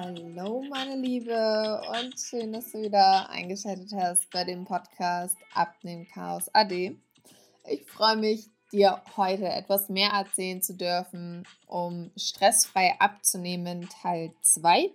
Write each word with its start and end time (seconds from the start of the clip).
Hallo, 0.00 0.62
meine 0.70 0.94
Liebe, 0.94 1.82
und 1.90 2.14
schön, 2.20 2.52
dass 2.52 2.70
du 2.70 2.82
wieder 2.82 3.28
eingeschaltet 3.30 3.90
hast 3.92 4.30
bei 4.30 4.44
dem 4.44 4.64
Podcast 4.64 5.36
Abnehmen 5.52 6.06
Chaos 6.06 6.48
AD. 6.54 6.96
Ich 7.66 7.84
freue 7.90 8.16
mich, 8.16 8.48
dir 8.70 9.02
heute 9.16 9.48
etwas 9.48 9.88
mehr 9.88 10.10
erzählen 10.10 10.62
zu 10.62 10.76
dürfen, 10.76 11.42
um 11.66 12.12
stressfrei 12.16 12.94
abzunehmen, 13.00 13.88
Teil 13.88 14.32
2. 14.40 14.88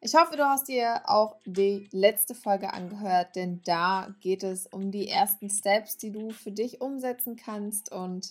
Ich 0.00 0.14
hoffe, 0.14 0.36
du 0.36 0.44
hast 0.44 0.68
dir 0.68 1.02
auch 1.06 1.34
die 1.44 1.88
letzte 1.90 2.36
Folge 2.36 2.72
angehört, 2.72 3.34
denn 3.34 3.62
da 3.64 4.14
geht 4.20 4.44
es 4.44 4.68
um 4.68 4.92
die 4.92 5.08
ersten 5.08 5.50
Steps, 5.50 5.96
die 5.96 6.12
du 6.12 6.30
für 6.30 6.52
dich 6.52 6.80
umsetzen 6.80 7.34
kannst. 7.34 7.90
Und 7.90 8.30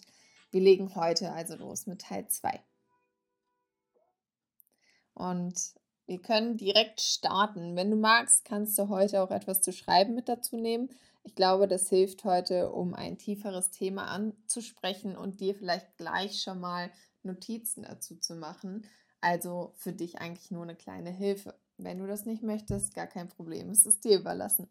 wir 0.50 0.62
legen 0.62 0.96
heute 0.96 1.34
also 1.34 1.58
los 1.58 1.88
mit 1.88 2.04
Teil 2.04 2.26
2. 2.26 2.62
Und 5.14 5.74
wir 6.06 6.22
können 6.22 6.58
direkt 6.58 7.02
starten. 7.02 7.76
Wenn 7.76 7.92
du 7.92 7.98
magst, 7.98 8.46
kannst 8.46 8.78
du 8.78 8.90
heute 8.90 9.22
auch 9.22 9.32
etwas 9.32 9.62
zu 9.62 9.72
schreiben 9.72 10.16
mit 10.16 10.28
dazu 10.28 10.58
nehmen. 10.58 10.90
Ich 11.24 11.36
glaube, 11.36 11.68
das 11.68 11.88
hilft 11.88 12.26
heute, 12.26 12.72
um 12.72 12.94
ein 12.94 13.18
tieferes 13.18 13.72
Thema 13.72 14.08
anzusprechen 14.08 15.16
und 15.16 15.40
dir 15.40 15.56
vielleicht 15.56 15.96
gleich 15.98 16.42
schon 16.42 16.60
mal 16.60 16.92
Notizen 17.24 17.84
dazu 17.84 18.18
zu 18.18 18.36
machen. 18.36 18.86
Also 19.22 19.72
für 19.76 19.94
dich 19.94 20.20
eigentlich 20.20 20.52
nur 20.52 20.64
eine 20.64 20.76
kleine 20.76 21.12
Hilfe. 21.12 21.56
Wenn 21.78 22.00
du 22.00 22.08
das 22.08 22.26
nicht 22.26 22.44
möchtest, 22.44 22.94
gar 22.94 23.08
kein 23.08 23.30
Problem. 23.30 23.70
Es 23.70 23.86
ist 23.86 24.04
dir 24.04 24.20
überlassen. 24.20 24.68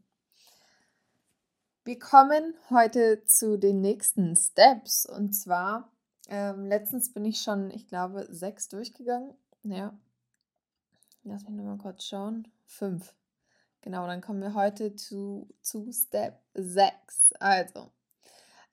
Wir 1.84 1.98
kommen 1.98 2.54
heute 2.70 3.24
zu 3.24 3.58
den 3.58 3.80
nächsten 3.80 4.36
Steps. 4.36 5.06
Und 5.06 5.32
zwar, 5.32 5.90
ähm, 6.28 6.66
letztens 6.66 7.12
bin 7.12 7.24
ich 7.24 7.40
schon, 7.40 7.70
ich 7.70 7.88
glaube, 7.88 8.28
sechs 8.30 8.68
durchgegangen. 8.68 9.34
Ja, 9.64 9.98
Lass 11.24 11.44
mich 11.44 11.54
nochmal 11.56 11.78
kurz 11.78 12.04
schauen. 12.04 12.48
Fünf. 12.66 13.14
Genau, 13.80 14.06
dann 14.06 14.20
kommen 14.20 14.40
wir 14.40 14.54
heute 14.54 14.96
zu, 14.96 15.48
zu 15.60 15.92
Step 15.92 16.40
6. 16.54 17.34
Also, 17.38 17.90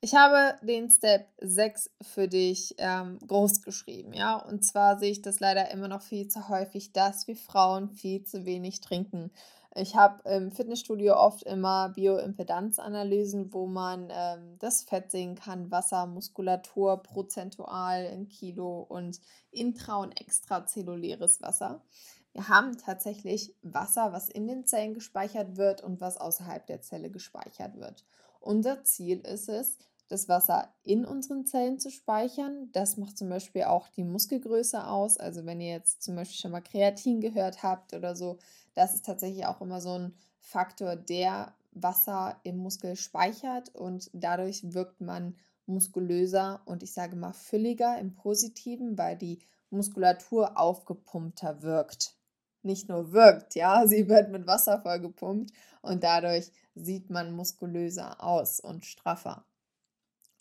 ich 0.02 0.16
habe 0.16 0.58
den 0.66 0.90
Step 0.90 1.28
6 1.42 1.92
für 2.02 2.28
dich 2.28 2.76
ähm, 2.78 3.20
groß 3.28 3.62
geschrieben, 3.62 4.14
ja. 4.14 4.38
Und 4.38 4.64
zwar 4.64 4.98
sehe 4.98 5.12
ich 5.12 5.22
das 5.22 5.40
leider 5.40 5.72
immer 5.72 5.88
noch 5.88 6.02
viel 6.02 6.28
zu 6.28 6.50
häufig, 6.50 6.94
dass 6.94 7.28
wir 7.28 7.36
Frauen 7.36 7.90
viel 7.90 8.24
zu 8.24 8.46
wenig 8.46 8.82
trinken. 8.82 9.32
Ich 9.76 9.96
habe 9.96 10.28
im 10.28 10.52
Fitnessstudio 10.52 11.16
oft 11.16 11.44
immer 11.44 11.90
Bioimpedanzanalysen, 11.90 13.54
wo 13.54 13.68
man 13.68 14.10
ähm, 14.12 14.58
das 14.58 14.84
Fett 14.84 15.12
sehen 15.12 15.36
kann, 15.36 15.70
Wasser, 15.70 16.08
Muskulatur, 16.08 17.04
prozentual 17.04 18.06
in 18.06 18.28
Kilo 18.28 18.82
und 18.82 19.20
intra- 19.52 20.02
und 20.02 20.20
extrazelluläres 20.20 21.42
Wasser. 21.42 21.84
Wir 22.34 22.48
haben 22.48 22.78
tatsächlich 22.78 23.56
Wasser, 23.62 24.14
was 24.14 24.30
in 24.30 24.48
den 24.48 24.66
Zellen 24.66 24.94
gespeichert 24.94 25.58
wird 25.58 25.82
und 25.84 26.00
was 26.00 26.18
außerhalb 26.18 26.66
der 26.68 26.82
Zelle 26.82 27.10
gespeichert 27.10 27.78
wird. 27.78 28.06
Unser 28.40 28.84
Ziel 28.84 29.20
ist 29.20 29.50
es, 29.50 29.78
das 30.10 30.28
Wasser 30.28 30.74
in 30.84 31.06
unseren 31.06 31.46
Zellen 31.46 31.80
zu 31.80 31.92
speichern. 31.92 32.70
Das 32.72 32.98
macht 32.98 33.18
zum 33.18 33.30
Beispiel 33.30 33.64
auch 33.64 33.88
die 33.90 34.04
Muskelgröße 34.04 34.86
aus. 34.86 35.18
Also 35.18 35.46
wenn 35.46 35.62
ihr 35.62 35.72
jetzt 35.72 36.02
zum 36.02 36.16
Beispiel 36.16 36.40
schon 36.40 36.52
mal 36.52 36.62
Kreatin 36.62 37.22
gehört 37.22 37.64
habt 37.64 37.94
oder 37.94 38.16
so, 38.16 38.40
das 38.74 38.96
ist 38.96 39.06
tatsächlich 39.06 39.46
auch 39.46 39.62
immer 39.62 39.82
so 39.82 39.98
ein 39.98 40.16
Faktor, 40.40 40.96
der 40.96 41.54
Wasser 41.72 42.40
im 42.44 42.58
Muskel 42.58 42.96
speichert 42.96 43.76
und 43.76 44.10
dadurch 44.14 44.74
wirkt 44.74 45.02
man 45.02 45.36
muskulöser 45.68 46.62
und 46.66 46.82
ich 46.82 46.94
sage 46.94 47.16
mal 47.16 47.34
fülliger 47.34 48.00
im 48.00 48.16
positiven, 48.16 48.98
weil 48.98 49.16
die 49.16 49.40
Muskulatur 49.70 50.58
aufgepumpter 50.60 51.62
wirkt 51.62 52.19
nicht 52.64 52.90
nur 52.90 53.12
wirkt, 53.12 53.56
ja, 53.56 53.86
sie 53.88 54.08
wird 54.08 54.30
mit 54.30 54.48
Wasser 54.48 54.82
vollgepumpt 54.82 55.52
und 55.82 56.04
dadurch 56.04 56.52
sieht 56.76 57.10
man 57.10 57.32
muskulöser 57.32 58.24
aus 58.24 58.60
und 58.60 58.86
straffer. 58.86 59.46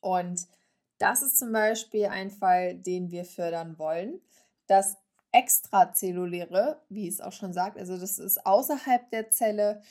Und 0.00 0.46
das 0.98 1.22
ist 1.22 1.38
zum 1.38 1.52
Beispiel 1.52 2.06
ein 2.06 2.30
Fall, 2.30 2.76
den 2.76 3.10
wir 3.10 3.24
fördern 3.24 3.78
wollen. 3.78 4.20
Das 4.66 4.96
extrazelluläre, 5.32 6.80
wie 6.88 7.06
es 7.06 7.20
auch 7.20 7.32
schon 7.32 7.52
sagt, 7.52 7.76
also 7.76 7.98
das 7.98 8.18
ist 8.18 8.46
außerhalb 8.46 9.10
der 9.10 9.30
Zelle, 9.30 9.82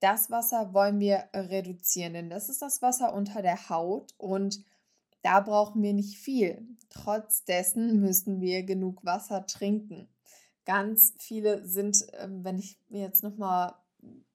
das 0.00 0.30
Wasser 0.30 0.72
wollen 0.72 1.00
wir 1.00 1.28
reduzieren, 1.34 2.14
denn 2.14 2.30
das 2.30 2.48
ist 2.48 2.62
das 2.62 2.82
Wasser 2.82 3.14
unter 3.14 3.42
der 3.42 3.68
Haut 3.68 4.14
und 4.18 4.64
da 5.22 5.40
brauchen 5.40 5.82
wir 5.82 5.92
nicht 5.92 6.18
viel. 6.18 6.66
Trotz 6.88 7.44
dessen 7.44 8.00
müssen 8.00 8.40
wir 8.40 8.62
genug 8.62 9.04
Wasser 9.04 9.46
trinken 9.46 10.08
ganz 10.66 11.14
viele 11.18 11.64
sind, 11.64 12.06
ähm, 12.18 12.44
wenn 12.44 12.58
ich 12.58 12.78
mir 12.88 13.00
jetzt 13.00 13.22
nochmal 13.22 13.74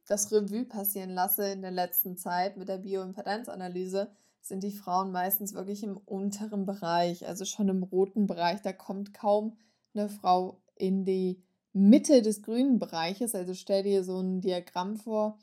das 0.07 0.31
Revue 0.31 0.65
passieren 0.65 1.11
lasse 1.11 1.51
in 1.51 1.61
der 1.61 1.71
letzten 1.71 2.17
Zeit 2.17 2.57
mit 2.57 2.67
der 2.67 2.79
Bioimpedenzanalyse, 2.79 4.11
sind 4.41 4.63
die 4.63 4.71
Frauen 4.71 5.11
meistens 5.11 5.53
wirklich 5.53 5.83
im 5.83 5.97
unteren 5.97 6.65
Bereich, 6.65 7.27
also 7.27 7.45
schon 7.45 7.69
im 7.69 7.83
roten 7.83 8.25
Bereich. 8.25 8.61
Da 8.61 8.73
kommt 8.73 9.13
kaum 9.13 9.57
eine 9.93 10.09
Frau 10.09 10.61
in 10.75 11.05
die 11.05 11.43
Mitte 11.73 12.21
des 12.21 12.41
grünen 12.41 12.79
Bereiches. 12.79 13.35
Also 13.35 13.53
stell 13.53 13.83
dir 13.83 14.03
so 14.03 14.19
ein 14.19 14.41
Diagramm 14.41 14.97
vor. 14.97 15.37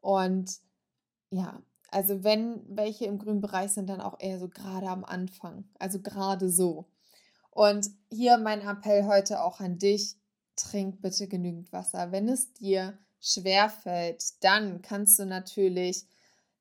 Und 0.00 0.58
ja, 1.30 1.62
also 1.90 2.22
wenn 2.22 2.62
welche 2.68 3.06
im 3.06 3.18
grünen 3.18 3.40
Bereich 3.40 3.72
sind, 3.72 3.88
dann 3.88 4.00
auch 4.00 4.20
eher 4.20 4.38
so 4.38 4.48
gerade 4.48 4.88
am 4.88 5.04
Anfang. 5.04 5.64
Also 5.78 6.00
gerade 6.00 6.50
so. 6.50 6.86
Und 7.50 7.88
hier 8.10 8.36
mein 8.36 8.60
Appell 8.60 9.06
heute 9.06 9.42
auch 9.42 9.60
an 9.60 9.78
dich 9.78 10.16
trink 10.56 11.00
bitte 11.00 11.28
genügend 11.28 11.72
Wasser. 11.72 12.12
Wenn 12.12 12.28
es 12.28 12.52
dir 12.52 12.98
schwer 13.20 13.70
fällt, 13.70 14.42
dann 14.44 14.82
kannst 14.82 15.18
du 15.18 15.26
natürlich 15.26 16.06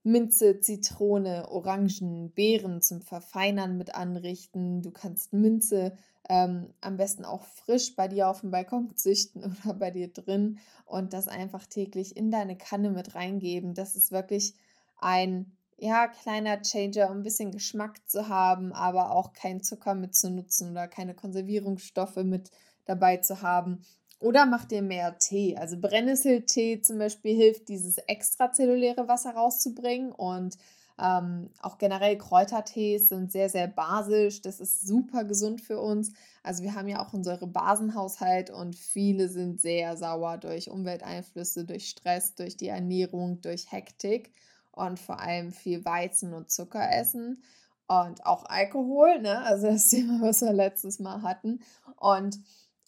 Minze, 0.04 0.60
Zitrone, 0.60 1.50
Orangen, 1.50 2.32
Beeren 2.32 2.82
zum 2.82 3.02
Verfeinern 3.02 3.78
mit 3.78 3.96
anrichten. 3.96 4.82
Du 4.82 4.92
kannst 4.92 5.32
Minze 5.32 5.98
ähm, 6.30 6.74
am 6.82 6.98
besten 6.98 7.24
auch 7.26 7.46
frisch 7.46 7.96
bei 7.96 8.08
dir 8.08 8.28
auf 8.28 8.42
dem 8.42 8.52
Balkon 8.52 8.96
züchten 8.96 9.44
oder 9.66 9.74
bei 9.74 9.92
dir 9.92 10.12
drin 10.12 10.60
und 10.86 11.14
das 11.14 11.28
einfach 11.28 11.66
täglich 11.66 12.18
in 12.18 12.32
deine 12.32 12.58
Kanne 12.58 12.90
mit 12.90 13.16
reingeben. 13.16 13.74
Das 13.74 13.96
ist 13.96 14.12
wirklich 14.12 14.54
ein 14.98 15.58
ja, 15.78 16.08
kleiner 16.08 16.62
Changer, 16.62 17.10
um 17.10 17.18
ein 17.18 17.24
bisschen 17.24 17.52
Geschmack 17.52 17.98
zu 18.08 18.30
haben, 18.30 18.72
aber 18.74 19.12
auch 19.12 19.34
keinen 19.34 19.64
Zucker 19.64 19.96
mitzunutzen 19.96 20.72
oder 20.72 20.88
keine 20.88 21.14
Konservierungsstoffe 21.14 22.24
mit 22.24 22.52
dabei 22.86 23.18
zu 23.18 23.42
haben. 23.42 23.84
Oder 24.20 24.46
mach 24.46 24.66
dir 24.66 24.82
mehr 24.82 25.18
Tee. 25.18 25.58
Also 25.58 25.78
Brennnesseltee 25.80 26.82
zum 26.82 26.98
Beispiel 26.98 27.36
hilft, 27.36 27.68
dieses 27.68 27.98
extrazelluläre 27.98 29.08
Wasser 29.08 29.32
rauszubringen. 29.32 30.14
Und 30.14 30.58
ähm, 30.98 31.50
auch 31.62 31.78
generell 31.78 32.18
Kräutertees 32.18 33.10
sind 33.10 33.32
sehr, 33.32 33.50
sehr 33.50 33.68
basisch. 33.68 34.42
Das 34.42 34.60
ist 34.60 34.88
super 34.88 35.26
gesund 35.26 35.60
für 35.60 35.80
uns. 35.80 36.14
Also 36.42 36.64
wir 36.64 36.76
haben 36.76 36.88
ja 36.88 37.06
auch 37.06 37.14
unsere 37.14 37.48
Basenhaushalt 37.48 38.50
und 38.50 38.76
viele 38.76 39.28
sind 39.28 39.60
sehr 39.60 39.98
sauer 39.98 40.38
durch 40.38 40.70
Umwelteinflüsse, 40.70 41.66
durch 41.66 41.90
Stress, 41.90 42.36
durch 42.36 42.56
die 42.56 42.68
Ernährung, 42.68 43.42
durch 43.42 43.72
Hektik 43.72 44.32
und 44.72 45.00
vor 45.00 45.20
allem 45.20 45.52
viel 45.52 45.84
Weizen 45.84 46.34
und 46.34 46.52
Zucker 46.52 46.92
essen 46.92 47.44
und 47.88 48.26
auch 48.26 48.46
Alkohol, 48.46 49.20
ne? 49.20 49.42
Also 49.42 49.68
das 49.68 49.88
Thema, 49.90 50.22
was 50.22 50.42
wir 50.42 50.54
letztes 50.54 51.00
Mal 51.00 51.22
hatten. 51.22 51.62
Und 51.98 52.40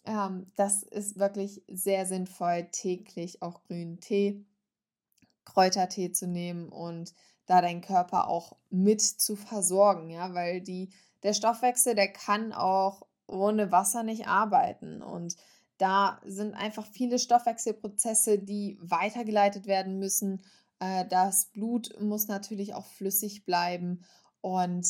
ähm, 0.06 0.50
das 0.56 0.82
ist 0.82 1.18
wirklich 1.18 1.62
sehr 1.68 2.06
sinnvoll, 2.06 2.68
täglich 2.70 3.42
auch 3.42 3.62
grünen 3.64 4.00
Tee, 4.00 4.44
Kräutertee 5.44 6.12
zu 6.12 6.26
nehmen 6.26 6.68
und 6.68 7.14
da 7.46 7.60
deinen 7.60 7.80
Körper 7.80 8.28
auch 8.28 8.56
mit 8.70 9.00
zu 9.02 9.36
versorgen, 9.36 10.10
ja, 10.10 10.34
weil 10.34 10.60
die, 10.60 10.90
der 11.22 11.34
Stoffwechsel, 11.34 11.94
der 11.94 12.12
kann 12.12 12.52
auch 12.52 13.06
ohne 13.26 13.72
Wasser 13.72 14.02
nicht 14.02 14.26
arbeiten 14.26 15.02
und 15.02 15.36
da 15.78 16.20
sind 16.24 16.54
einfach 16.54 16.86
viele 16.86 17.18
Stoffwechselprozesse, 17.18 18.38
die 18.38 18.78
weitergeleitet 18.80 19.66
werden 19.66 19.98
müssen. 19.98 20.42
Äh, 20.80 21.04
das 21.06 21.46
Blut 21.46 22.00
muss 22.00 22.28
natürlich 22.28 22.74
auch 22.74 22.86
flüssig 22.86 23.44
bleiben 23.44 24.04
und 24.40 24.86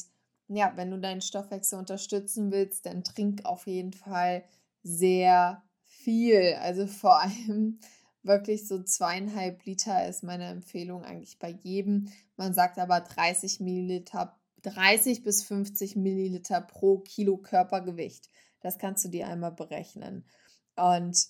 ja, 0.49 0.73
wenn 0.76 0.90
du 0.90 0.99
deinen 0.99 1.23
Stoffwechsel 1.23 1.79
unterstützen 1.79 2.52
willst, 2.52 2.87
dann 2.87 3.02
trink 3.02 3.44
auf 3.44 3.67
jeden 3.67 3.93
Fall 3.93 4.44
sehr 4.87 5.62
viel. 5.85 6.55
Also 6.61 6.87
vor 6.87 7.21
allem 7.21 7.81
wirklich 8.23 8.67
so 8.67 8.83
zweieinhalb 8.83 9.65
Liter 9.65 10.09
ist 10.09 10.23
meine 10.23 10.47
Empfehlung 10.47 11.05
eigentlich 11.05 11.38
bei 11.38 11.50
jedem. 11.50 12.09
Man 12.37 12.55
sagt 12.55 12.79
aber 12.79 13.00
30 13.00 13.61
Milliliter, 13.61 14.38
30 14.62 15.23
bis 15.23 15.43
50 15.44 15.97
Milliliter 15.97 16.61
pro 16.61 16.99
Kilo 16.99 17.37
Körpergewicht. 17.37 18.31
Das 18.61 18.79
kannst 18.79 19.05
du 19.05 19.09
dir 19.09 19.29
einmal 19.29 19.53
berechnen. 19.53 20.25
Und 20.77 21.29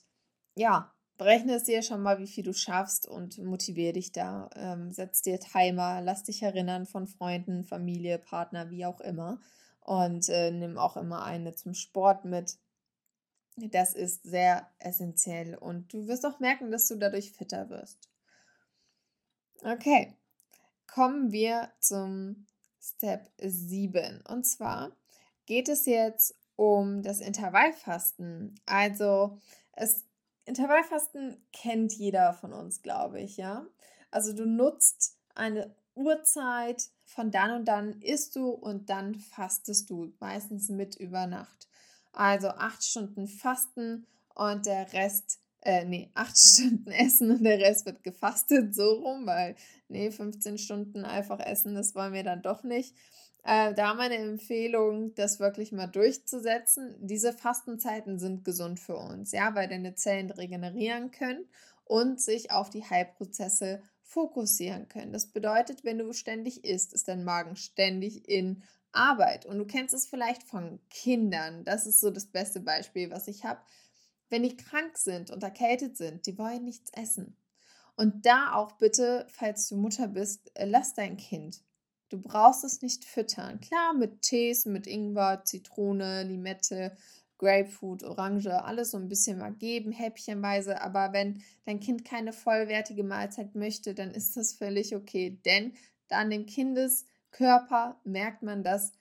ja, 0.55 0.93
berechne 1.17 1.55
es 1.55 1.65
dir 1.65 1.83
schon 1.83 2.03
mal, 2.03 2.19
wie 2.19 2.27
viel 2.27 2.45
du 2.45 2.53
schaffst 2.53 3.09
und 3.09 3.39
motiviere 3.39 3.95
dich 3.95 4.13
da. 4.13 4.51
Ähm, 4.55 4.91
setz 4.91 5.23
dir 5.23 5.39
Timer, 5.41 6.01
lass 6.03 6.25
dich 6.25 6.43
erinnern 6.43 6.87
von 6.87 7.07
Freunden, 7.07 7.65
Familie, 7.65 8.19
Partner, 8.19 8.71
wie 8.71 8.85
auch 8.85 9.01
immer. 9.01 9.41
Und 9.81 10.29
äh, 10.29 10.51
nimm 10.51 10.79
auch 10.79 10.97
immer 10.97 11.25
eine 11.25 11.55
zum 11.55 11.75
Sport 11.75 12.25
mit 12.25 12.59
Das 13.57 13.95
ist 13.95 14.23
sehr 14.23 14.71
essentiell 14.79 15.57
und 15.57 15.93
du 15.93 16.07
wirst 16.07 16.27
auch 16.27 16.41
merken, 16.41 16.71
dass 16.71 16.89
du 16.89 16.97
dadurch 16.97 17.33
fitter 17.33 17.71
wirst. 17.71 18.11
Okay, 19.63 20.15
kommen 20.87 21.33
wir 21.33 21.71
zum 21.81 22.47
Step 22.81 23.31
7. 23.39 24.23
Und 24.29 24.45
zwar 24.45 24.95
geht 25.47 25.69
es 25.69 25.87
jetzt 25.87 26.37
um 26.57 27.03
das 27.03 27.21
Intervallfasten. 27.21 28.61
Also, 28.67 29.39
es, 29.73 30.05
Intervallfasten 30.45 31.37
kennt 31.53 31.93
jeder 31.95 32.35
von 32.35 32.53
uns, 32.53 32.83
glaube 32.83 33.21
ich, 33.21 33.37
ja. 33.37 33.67
Also, 34.11 34.35
du 34.35 34.45
nutzt 34.47 35.19
eine 35.35 35.75
Uhrzeit, 35.95 36.91
von 37.07 37.31
dann 37.31 37.53
und 37.53 37.65
dann 37.67 38.01
isst 38.03 38.37
du 38.37 38.51
und 38.51 38.91
dann 38.91 39.15
fastest 39.15 39.89
du, 39.91 40.13
meistens 40.21 40.69
mit 40.69 40.97
über 40.97 41.27
Nacht. 41.27 41.69
Also 42.17 42.49
acht 42.49 42.83
Stunden 42.83 43.29
Fasten 43.29 44.07
und 44.35 44.65
der 44.65 44.93
Rest, 44.95 45.39
äh, 45.61 45.85
nee, 45.85 46.11
acht 46.15 46.37
Stunden 46.37 46.91
Essen 46.91 47.31
und 47.31 47.45
der 47.45 47.59
Rest 47.59 47.85
wird 47.87 48.03
gefastet, 48.03 48.75
so 48.75 48.95
rum, 48.95 49.27
weil, 49.27 49.55
nee, 49.89 50.11
15 50.11 50.59
Stunden 50.59 51.05
einfach 51.05 51.41
essen, 51.41 51.75
das 51.75 51.95
wollen 51.95 52.15
wir 52.15 52.25
dann 52.25 52.43
doch 52.43 52.63
nicht. 52.63 52.97
Äh, 53.45 53.75
da 53.75 53.95
meine 53.95 54.17
Empfehlung, 54.17 55.15
das 55.15 55.39
wirklich 55.39 55.73
mal 55.73 55.87
durchzusetzen. 55.87 56.97
Diese 57.01 57.33
Fastenzeiten 57.33 58.19
sind 58.19 58.45
gesund 58.45 58.81
für 58.81 58.97
uns, 58.97 59.31
ja, 59.33 59.55
weil 59.55 59.69
deine 59.69 59.95
Zellen 59.95 60.31
regenerieren 60.31 61.11
können 61.11 61.45
und 61.85 62.21
sich 62.21 62.51
auf 62.51 62.71
die 62.71 62.83
Heilprozesse 62.83 63.83
fokussieren 64.03 64.89
können. 64.89 65.13
Das 65.13 65.27
bedeutet, 65.27 65.85
wenn 65.85 65.99
du 65.99 66.13
ständig 66.13 66.65
isst, 66.65 66.95
ist 66.95 67.09
dein 67.09 67.25
Magen 67.25 67.57
ständig 67.57 68.29
in 68.29 68.63
Arbeit. 68.97 69.47
Und 69.47 69.59
du 69.59 69.67
kennst 69.67 69.95
es 69.95 70.07
vielleicht 70.07 70.43
von 70.43 70.81
Kindern. 70.91 71.65
Das 71.65 71.87
ist 71.87 72.01
so 72.01 72.11
das 72.11 72.27
beste 72.27 72.61
Beispiel, 72.61 73.11
was 73.11 73.29
ich 73.29 73.45
habe. 73.45 73.61
Wenn 74.29 74.43
die 74.43 74.57
krank 74.57 74.99
sind 74.99 75.31
und 75.31 75.43
erkältet 75.43 75.97
sind, 75.97 76.27
die 76.27 76.37
wollen 76.39 76.65
nichts 76.65 76.91
essen. 76.93 77.37
Und 77.95 78.27
da 78.27 78.55
auch 78.55 78.73
bitte, 78.73 79.27
falls 79.31 79.69
du 79.69 79.77
Mutter 79.77 80.09
bist, 80.09 80.51
äh, 80.55 80.67
lass 80.67 80.95
dein 80.95 81.17
Kind 81.17 81.63
Du 82.09 82.21
brauchst 82.21 82.63
es 82.63 82.83
nicht 82.83 83.05
füttern. 83.05 83.61
Klar, 83.61 83.93
mit 83.93 84.23
Tees, 84.23 84.65
mit 84.65 84.87
Ingwer, 84.87 85.43
Zitrone, 85.45 86.23
Limette, 86.23 86.97
Grapefruit, 87.39 88.05
Orange, 88.05 88.49
alles 88.65 88.93
so 88.93 88.99
ein 88.99 89.09
bisschen 89.09 89.39
mal 89.39 89.53
geben, 89.53 89.91
häppchenweise. 89.91 90.81
Aber 90.81 91.13
wenn 91.13 91.43
dein 91.65 91.81
Kind 91.81 92.05
keine 92.05 92.33
vollwertige 92.33 93.03
Mahlzeit 93.03 93.57
möchte, 93.57 93.93
dann 93.93 94.13
ist 94.13 94.37
das 94.37 94.53
völlig 94.53 94.95
okay. 94.95 95.39
Denn 95.45 95.73
an 96.11 96.31
dem 96.31 96.47
Kindeskörper 97.33 98.01
merkt 98.05 98.43
man, 98.43 98.63
dass 98.63 98.93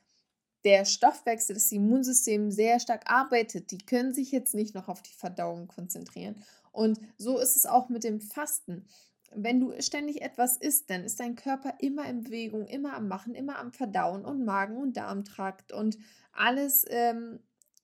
der 0.64 0.86
Stoffwechsel, 0.86 1.54
das 1.54 1.72
Immunsystem 1.72 2.52
sehr 2.52 2.80
stark 2.80 3.10
arbeitet. 3.10 3.72
Die 3.72 3.78
können 3.78 4.14
sich 4.14 4.32
jetzt 4.32 4.56
nicht 4.56 4.74
noch 4.74 4.88
auf 4.88 5.02
die 5.04 5.14
Verdauung 5.14 5.68
konzentrieren. 5.68 6.44
Und 6.72 7.00
so 7.18 7.38
ist 7.38 7.56
es 7.56 7.66
auch 7.66 7.90
mit 7.90 8.04
dem 8.04 8.20
Fasten 8.20 8.88
wenn 9.36 9.60
du 9.60 9.80
ständig 9.82 10.22
etwas 10.22 10.58
isst, 10.58 10.90
dann 10.90 11.04
ist 11.04 11.20
dein 11.20 11.36
Körper 11.36 11.76
immer 11.80 12.06
in 12.06 12.24
Bewegung, 12.24 12.68
immer 12.68 12.96
am 12.96 13.08
Machen, 13.08 13.36
immer 13.36 13.60
am 13.60 13.74
Verdauen 13.74 14.26
und 14.26 14.46
Magen- 14.46 14.78
und 14.78 14.98
Darmtrakt 14.98 15.72
und 15.72 15.98
alles 16.32 16.86
ähm, 16.90 17.40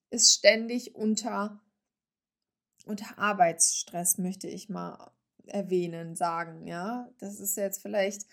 ist 0.09 0.33
ständig 0.33 0.95
unter, 0.95 1.61
unter 2.85 3.17
Arbeitsstress, 3.17 4.17
möchte 4.17 4.47
ich 4.47 4.69
mal 4.69 5.11
erwähnen, 5.45 6.15
sagen. 6.15 6.67
Ja, 6.67 7.09
das 7.19 7.39
ist 7.39 7.57
jetzt 7.57 7.81
vielleicht 7.81 8.25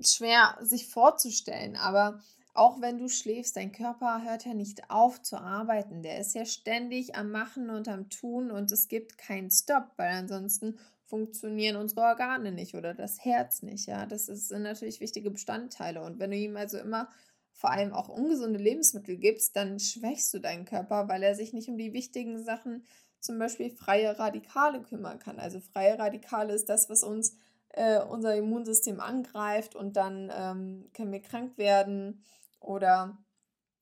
schwer 0.00 0.56
sich 0.60 0.88
vorzustellen, 0.88 1.76
aber 1.76 2.20
auch 2.54 2.80
wenn 2.80 2.98
du 2.98 3.08
schläfst, 3.08 3.56
dein 3.56 3.72
Körper 3.72 4.22
hört 4.24 4.44
ja 4.44 4.52
nicht 4.52 4.90
auf 4.90 5.22
zu 5.22 5.38
arbeiten. 5.38 6.02
Der 6.02 6.18
ist 6.18 6.34
ja 6.34 6.44
ständig 6.44 7.14
am 7.16 7.30
Machen 7.30 7.70
und 7.70 7.88
am 7.88 8.10
Tun 8.10 8.50
und 8.50 8.70
es 8.70 8.88
gibt 8.88 9.16
keinen 9.16 9.50
Stopp, 9.50 9.92
weil 9.96 10.10
ansonsten 10.10 10.78
funktionieren 11.06 11.76
unsere 11.76 12.02
Organe 12.02 12.52
nicht 12.52 12.74
oder 12.74 12.94
das 12.94 13.24
Herz 13.24 13.62
nicht. 13.62 13.86
Ja, 13.86 14.06
das 14.06 14.26
sind 14.26 14.62
natürlich 14.62 15.00
wichtige 15.00 15.30
Bestandteile. 15.30 16.02
Und 16.02 16.18
wenn 16.18 16.30
du 16.30 16.36
ihm 16.36 16.56
also 16.56 16.78
immer 16.78 17.08
vor 17.52 17.70
allem 17.70 17.92
auch 17.92 18.08
ungesunde 18.08 18.58
Lebensmittel 18.58 19.16
gibst, 19.16 19.56
dann 19.56 19.78
schwächst 19.78 20.32
du 20.34 20.38
deinen 20.38 20.64
Körper, 20.64 21.08
weil 21.08 21.22
er 21.22 21.34
sich 21.34 21.52
nicht 21.52 21.68
um 21.68 21.78
die 21.78 21.92
wichtigen 21.92 22.42
Sachen, 22.42 22.84
zum 23.20 23.38
Beispiel 23.38 23.70
freie 23.70 24.18
Radikale, 24.18 24.82
kümmern 24.82 25.18
kann. 25.18 25.38
Also 25.38 25.60
freie 25.60 25.98
Radikale 25.98 26.54
ist 26.54 26.68
das, 26.68 26.90
was 26.90 27.02
uns 27.02 27.36
äh, 27.72 28.00
unser 28.02 28.36
Immunsystem 28.36 29.00
angreift 29.00 29.74
und 29.74 29.96
dann 29.96 30.30
ähm, 30.34 30.90
können 30.92 31.12
wir 31.12 31.22
krank 31.22 31.58
werden 31.58 32.22
oder 32.60 33.18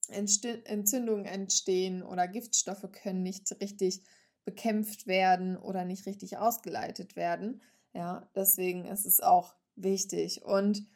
Entzündungen 0.09 1.25
entstehen 1.25 2.03
oder 2.03 2.27
Giftstoffe 2.27 2.91
können 2.93 3.23
nicht 3.23 3.51
richtig 3.61 4.03
bekämpft 4.45 5.07
werden 5.07 5.57
oder 5.57 5.85
nicht 5.85 6.07
richtig 6.07 6.39
ausgeleitet 6.39 7.15
werden. 7.15 7.63
Ja, 7.93 8.29
deswegen 8.35 8.87
ist 8.87 9.07
es 9.07 9.21
auch 9.21 9.55
wichtig. 9.77 10.43
Und 10.45 10.87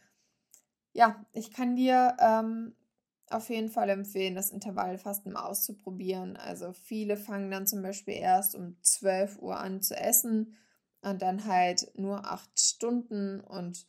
ja, 0.92 1.24
ich 1.32 1.52
kann 1.52 1.76
dir 1.76 2.16
ähm, 2.20 2.74
auf 3.28 3.50
jeden 3.50 3.68
Fall 3.68 3.90
empfehlen, 3.90 4.34
das 4.34 4.50
Intervallfasten 4.50 5.32
mal 5.32 5.46
auszuprobieren. 5.46 6.36
Also 6.36 6.72
viele 6.72 7.16
fangen 7.16 7.50
dann 7.50 7.66
zum 7.66 7.82
Beispiel 7.82 8.14
erst 8.14 8.54
um 8.54 8.76
12 8.82 9.38
Uhr 9.40 9.58
an 9.58 9.82
zu 9.82 9.96
essen 9.96 10.56
und 11.04 11.22
dann 11.22 11.44
halt 11.46 11.92
nur 11.96 12.24
acht 12.26 12.58
Stunden 12.58 13.40
und 13.40 13.86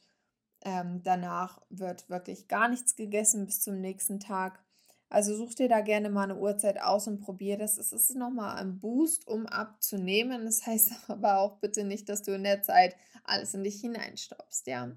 ähm, 0.63 1.01
danach 1.03 1.61
wird 1.69 2.09
wirklich 2.09 2.47
gar 2.47 2.67
nichts 2.67 2.95
gegessen 2.95 3.45
bis 3.45 3.61
zum 3.61 3.79
nächsten 3.79 4.19
Tag. 4.19 4.64
Also 5.09 5.35
such 5.35 5.53
dir 5.53 5.69
da 5.69 5.81
gerne 5.81 6.09
mal 6.09 6.23
eine 6.23 6.37
Uhrzeit 6.37 6.81
aus 6.81 7.07
und 7.07 7.21
probier 7.21 7.57
das. 7.57 7.77
Es 7.77 7.93
ist 7.93 8.15
nochmal 8.15 8.57
ein 8.57 8.79
Boost, 8.79 9.27
um 9.27 9.45
abzunehmen. 9.45 10.45
Das 10.45 10.65
heißt 10.65 10.91
aber 11.09 11.39
auch 11.39 11.57
bitte 11.57 11.83
nicht, 11.83 12.09
dass 12.09 12.23
du 12.23 12.33
in 12.33 12.43
der 12.43 12.63
Zeit 12.63 12.95
alles 13.23 13.53
in 13.53 13.63
dich 13.63 13.81
hineinstopfst, 13.81 14.67
ja. 14.67 14.91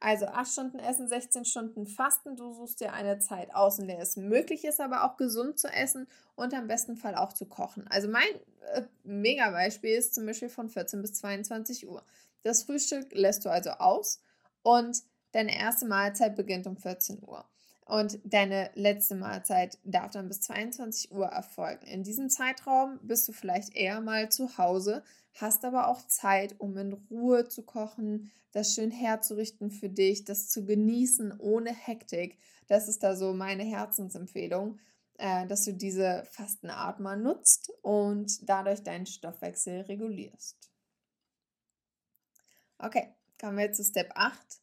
Also 0.00 0.26
8 0.26 0.50
Stunden 0.50 0.78
Essen, 0.78 1.08
16 1.08 1.44
Stunden 1.44 1.86
Fasten. 1.86 2.36
Du 2.36 2.52
suchst 2.52 2.80
dir 2.80 2.92
eine 2.92 3.18
Zeit 3.18 3.54
aus, 3.54 3.78
in 3.78 3.88
der 3.88 4.00
es 4.00 4.16
möglich 4.16 4.64
ist, 4.64 4.80
aber 4.80 5.04
auch 5.04 5.16
gesund 5.16 5.58
zu 5.58 5.68
essen 5.68 6.06
und 6.36 6.54
am 6.54 6.66
besten 6.66 6.96
Fall 6.96 7.14
auch 7.14 7.32
zu 7.32 7.46
kochen. 7.46 7.86
Also 7.88 8.08
mein 8.08 8.28
äh, 8.74 8.82
Mega-Beispiel 9.04 9.90
ist 9.90 10.14
zum 10.14 10.26
Beispiel 10.26 10.48
von 10.48 10.68
14 10.68 11.00
bis 11.02 11.14
22 11.14 11.88
Uhr. 11.88 12.04
Das 12.42 12.64
Frühstück 12.64 13.12
lässt 13.12 13.44
du 13.44 13.50
also 13.50 13.70
aus 13.70 14.20
und 14.62 15.02
deine 15.32 15.56
erste 15.56 15.86
Mahlzeit 15.86 16.36
beginnt 16.36 16.66
um 16.66 16.76
14 16.76 17.22
Uhr 17.22 17.44
und 17.90 18.20
deine 18.24 18.70
letzte 18.74 19.16
Mahlzeit 19.16 19.78
darf 19.82 20.12
dann 20.12 20.28
bis 20.28 20.42
22 20.42 21.10
Uhr 21.10 21.26
erfolgen. 21.26 21.86
In 21.86 22.04
diesem 22.04 22.30
Zeitraum 22.30 23.00
bist 23.02 23.26
du 23.26 23.32
vielleicht 23.32 23.74
eher 23.74 24.00
mal 24.00 24.30
zu 24.30 24.58
Hause, 24.58 25.02
hast 25.34 25.64
aber 25.64 25.88
auch 25.88 26.06
Zeit, 26.06 26.54
um 26.60 26.76
in 26.76 26.92
Ruhe 27.10 27.48
zu 27.48 27.62
kochen, 27.62 28.30
das 28.52 28.74
schön 28.74 28.92
herzurichten 28.92 29.72
für 29.72 29.88
dich, 29.88 30.24
das 30.24 30.48
zu 30.48 30.64
genießen 30.64 31.40
ohne 31.40 31.74
Hektik. 31.74 32.38
Das 32.68 32.86
ist 32.86 33.02
da 33.02 33.16
so 33.16 33.32
meine 33.32 33.64
Herzensempfehlung, 33.64 34.78
äh, 35.18 35.48
dass 35.48 35.64
du 35.64 35.72
diese 35.72 36.24
Fastenart 36.30 37.00
mal 37.00 37.16
nutzt 37.16 37.72
und 37.82 38.48
dadurch 38.48 38.84
deinen 38.84 39.06
Stoffwechsel 39.06 39.80
regulierst. 39.82 40.70
Okay, 42.78 43.08
kommen 43.40 43.58
wir 43.58 43.72
zu 43.72 43.82
Step 43.82 44.12
8 44.14 44.60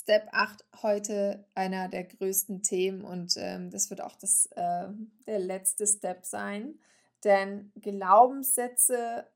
Step 0.00 0.28
8 0.32 0.64
heute 0.82 1.44
einer 1.54 1.88
der 1.88 2.04
größten 2.04 2.62
Themen 2.62 3.02
und 3.02 3.34
ähm, 3.36 3.70
das 3.70 3.90
wird 3.90 4.00
auch 4.00 4.16
das, 4.16 4.46
äh, 4.56 4.88
der 5.26 5.38
letzte 5.38 5.86
Step 5.86 6.24
sein. 6.24 6.78
Denn 7.22 7.70
Glaubenssätze 7.76 9.26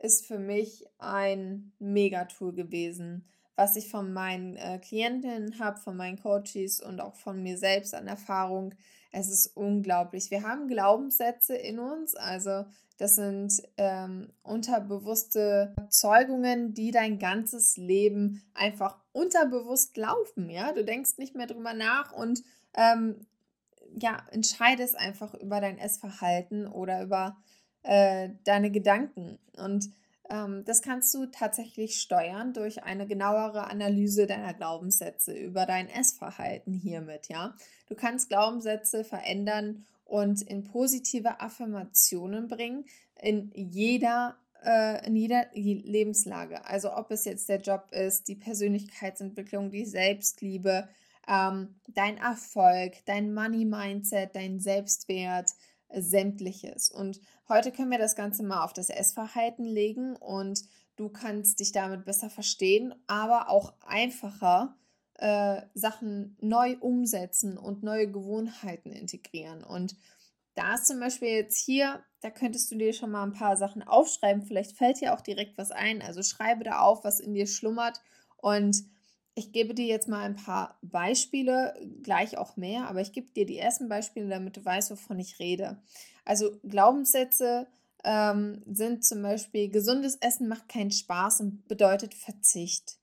ist 0.00 0.26
für 0.26 0.40
mich 0.40 0.86
ein 0.98 1.72
Megatool 1.78 2.52
gewesen, 2.52 3.28
was 3.54 3.76
ich 3.76 3.90
von 3.90 4.12
meinen 4.12 4.56
äh, 4.56 4.80
Klientinnen 4.82 5.60
habe, 5.60 5.78
von 5.78 5.96
meinen 5.96 6.20
Coaches 6.20 6.80
und 6.80 7.00
auch 7.00 7.14
von 7.14 7.40
mir 7.40 7.56
selbst 7.56 7.94
an 7.94 8.08
Erfahrung. 8.08 8.74
Es 9.12 9.28
ist 9.28 9.56
unglaublich. 9.56 10.32
Wir 10.32 10.42
haben 10.42 10.66
Glaubenssätze 10.66 11.54
in 11.54 11.78
uns, 11.78 12.16
also 12.16 12.64
das 12.98 13.14
sind 13.14 13.62
ähm, 13.76 14.32
unterbewusste 14.42 15.74
Zeugungen, 15.88 16.74
die 16.74 16.90
dein 16.90 17.18
ganzes 17.18 17.76
Leben 17.76 18.42
einfach 18.54 18.98
unterbewusst 19.12 19.96
laufen. 19.96 20.50
Ja, 20.50 20.72
du 20.72 20.84
denkst 20.84 21.16
nicht 21.16 21.36
mehr 21.36 21.46
drüber 21.46 21.74
nach 21.74 22.12
und 22.12 22.42
ähm, 22.74 23.26
ja, 23.96 24.18
entscheidest 24.30 24.96
einfach 24.96 25.34
über 25.34 25.60
dein 25.60 25.78
Essverhalten 25.78 26.66
oder 26.66 27.02
über 27.02 27.36
äh, 27.84 28.30
deine 28.44 28.70
Gedanken. 28.70 29.38
Und 29.56 29.90
ähm, 30.28 30.64
das 30.64 30.82
kannst 30.82 31.14
du 31.14 31.26
tatsächlich 31.26 32.00
steuern 32.00 32.52
durch 32.52 32.82
eine 32.82 33.06
genauere 33.06 33.70
Analyse 33.70 34.26
deiner 34.26 34.54
Glaubenssätze 34.54 35.32
über 35.32 35.66
dein 35.66 35.88
Essverhalten 35.88 36.74
hiermit. 36.74 37.28
Ja, 37.28 37.54
du 37.88 37.94
kannst 37.94 38.28
Glaubenssätze 38.28 39.04
verändern 39.04 39.86
und 40.08 40.42
in 40.42 40.64
positive 40.64 41.40
Affirmationen 41.40 42.48
bringen 42.48 42.86
in 43.20 43.52
jeder 43.54 44.36
äh, 44.64 45.06
in 45.06 45.14
jeder 45.14 45.46
Lebenslage. 45.52 46.64
Also 46.64 46.96
ob 46.96 47.10
es 47.10 47.24
jetzt 47.24 47.48
der 47.48 47.60
Job 47.60 47.88
ist, 47.92 48.26
die 48.26 48.34
Persönlichkeitsentwicklung, 48.34 49.70
die 49.70 49.84
Selbstliebe, 49.84 50.88
ähm, 51.28 51.76
dein 51.88 52.16
Erfolg, 52.16 52.94
dein 53.04 53.32
Money-Mindset, 53.34 54.34
dein 54.34 54.58
Selbstwert, 54.58 55.52
sämtliches. 55.94 56.90
Und 56.90 57.20
heute 57.48 57.70
können 57.70 57.90
wir 57.90 57.98
das 57.98 58.16
Ganze 58.16 58.42
mal 58.42 58.64
auf 58.64 58.72
das 58.72 58.90
Essverhalten 58.90 59.64
legen 59.64 60.16
und 60.16 60.62
du 60.96 61.08
kannst 61.08 61.60
dich 61.60 61.72
damit 61.72 62.04
besser 62.04 62.30
verstehen, 62.30 62.94
aber 63.06 63.50
auch 63.50 63.74
einfacher 63.86 64.74
äh, 65.18 65.62
Sachen 65.74 66.36
neu 66.40 66.76
umsetzen 66.80 67.58
und 67.58 67.82
neue 67.82 68.10
Gewohnheiten 68.10 68.92
integrieren. 68.92 69.62
Und 69.62 69.96
da 70.54 70.74
ist 70.74 70.86
zum 70.86 70.98
Beispiel 70.98 71.28
jetzt 71.28 71.58
hier, 71.58 72.02
da 72.20 72.30
könntest 72.30 72.70
du 72.70 72.76
dir 72.76 72.92
schon 72.92 73.10
mal 73.10 73.22
ein 73.22 73.32
paar 73.32 73.56
Sachen 73.56 73.82
aufschreiben. 73.82 74.42
Vielleicht 74.42 74.76
fällt 74.76 75.00
dir 75.00 75.14
auch 75.14 75.20
direkt 75.20 75.56
was 75.58 75.70
ein. 75.70 76.02
Also 76.02 76.22
schreibe 76.22 76.64
da 76.64 76.80
auf, 76.80 77.04
was 77.04 77.20
in 77.20 77.34
dir 77.34 77.46
schlummert. 77.46 78.00
Und 78.36 78.84
ich 79.34 79.52
gebe 79.52 79.72
dir 79.72 79.86
jetzt 79.86 80.08
mal 80.08 80.24
ein 80.24 80.34
paar 80.34 80.78
Beispiele, 80.82 81.74
gleich 82.02 82.38
auch 82.38 82.56
mehr, 82.56 82.88
aber 82.88 83.00
ich 83.00 83.12
gebe 83.12 83.28
dir 83.28 83.46
die 83.46 83.58
ersten 83.58 83.88
Beispiele, 83.88 84.28
damit 84.28 84.56
du 84.56 84.64
weißt, 84.64 84.90
wovon 84.90 85.20
ich 85.20 85.38
rede. 85.38 85.80
Also 86.24 86.58
Glaubenssätze 86.64 87.68
ähm, 88.02 88.62
sind 88.66 89.04
zum 89.04 89.22
Beispiel, 89.22 89.68
gesundes 89.70 90.16
Essen 90.16 90.48
macht 90.48 90.68
keinen 90.68 90.90
Spaß 90.90 91.40
und 91.40 91.68
bedeutet 91.68 92.14
Verzicht. 92.14 92.98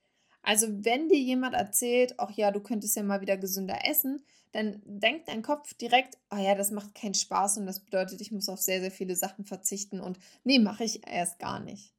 Also 0.45 0.67
wenn 0.85 1.09
dir 1.09 1.17
jemand 1.17 1.55
erzählt, 1.55 2.13
ach 2.19 2.29
ja, 2.29 2.51
du 2.51 2.59
könntest 2.59 2.95
ja 2.95 3.01
mal 3.01 3.19
wieder 3.19 3.35
gesünder 3.35 3.79
essen, 3.89 4.23
dann 4.51 4.79
denkt 4.85 5.27
dein 5.27 5.41
Kopf 5.41 5.73
direkt, 5.73 6.19
oh 6.29 6.37
ja, 6.37 6.53
das 6.53 6.69
macht 6.69 6.93
keinen 6.93 7.15
Spaß 7.15 7.57
und 7.57 7.65
das 7.65 7.79
bedeutet, 7.79 8.21
ich 8.21 8.31
muss 8.31 8.47
auf 8.47 8.61
sehr, 8.61 8.79
sehr 8.79 8.91
viele 8.91 9.15
Sachen 9.15 9.43
verzichten 9.43 9.99
und 9.99 10.19
nee, 10.43 10.59
mache 10.59 10.83
ich 10.83 11.07
erst 11.07 11.39
gar 11.39 11.59
nicht. 11.59 11.93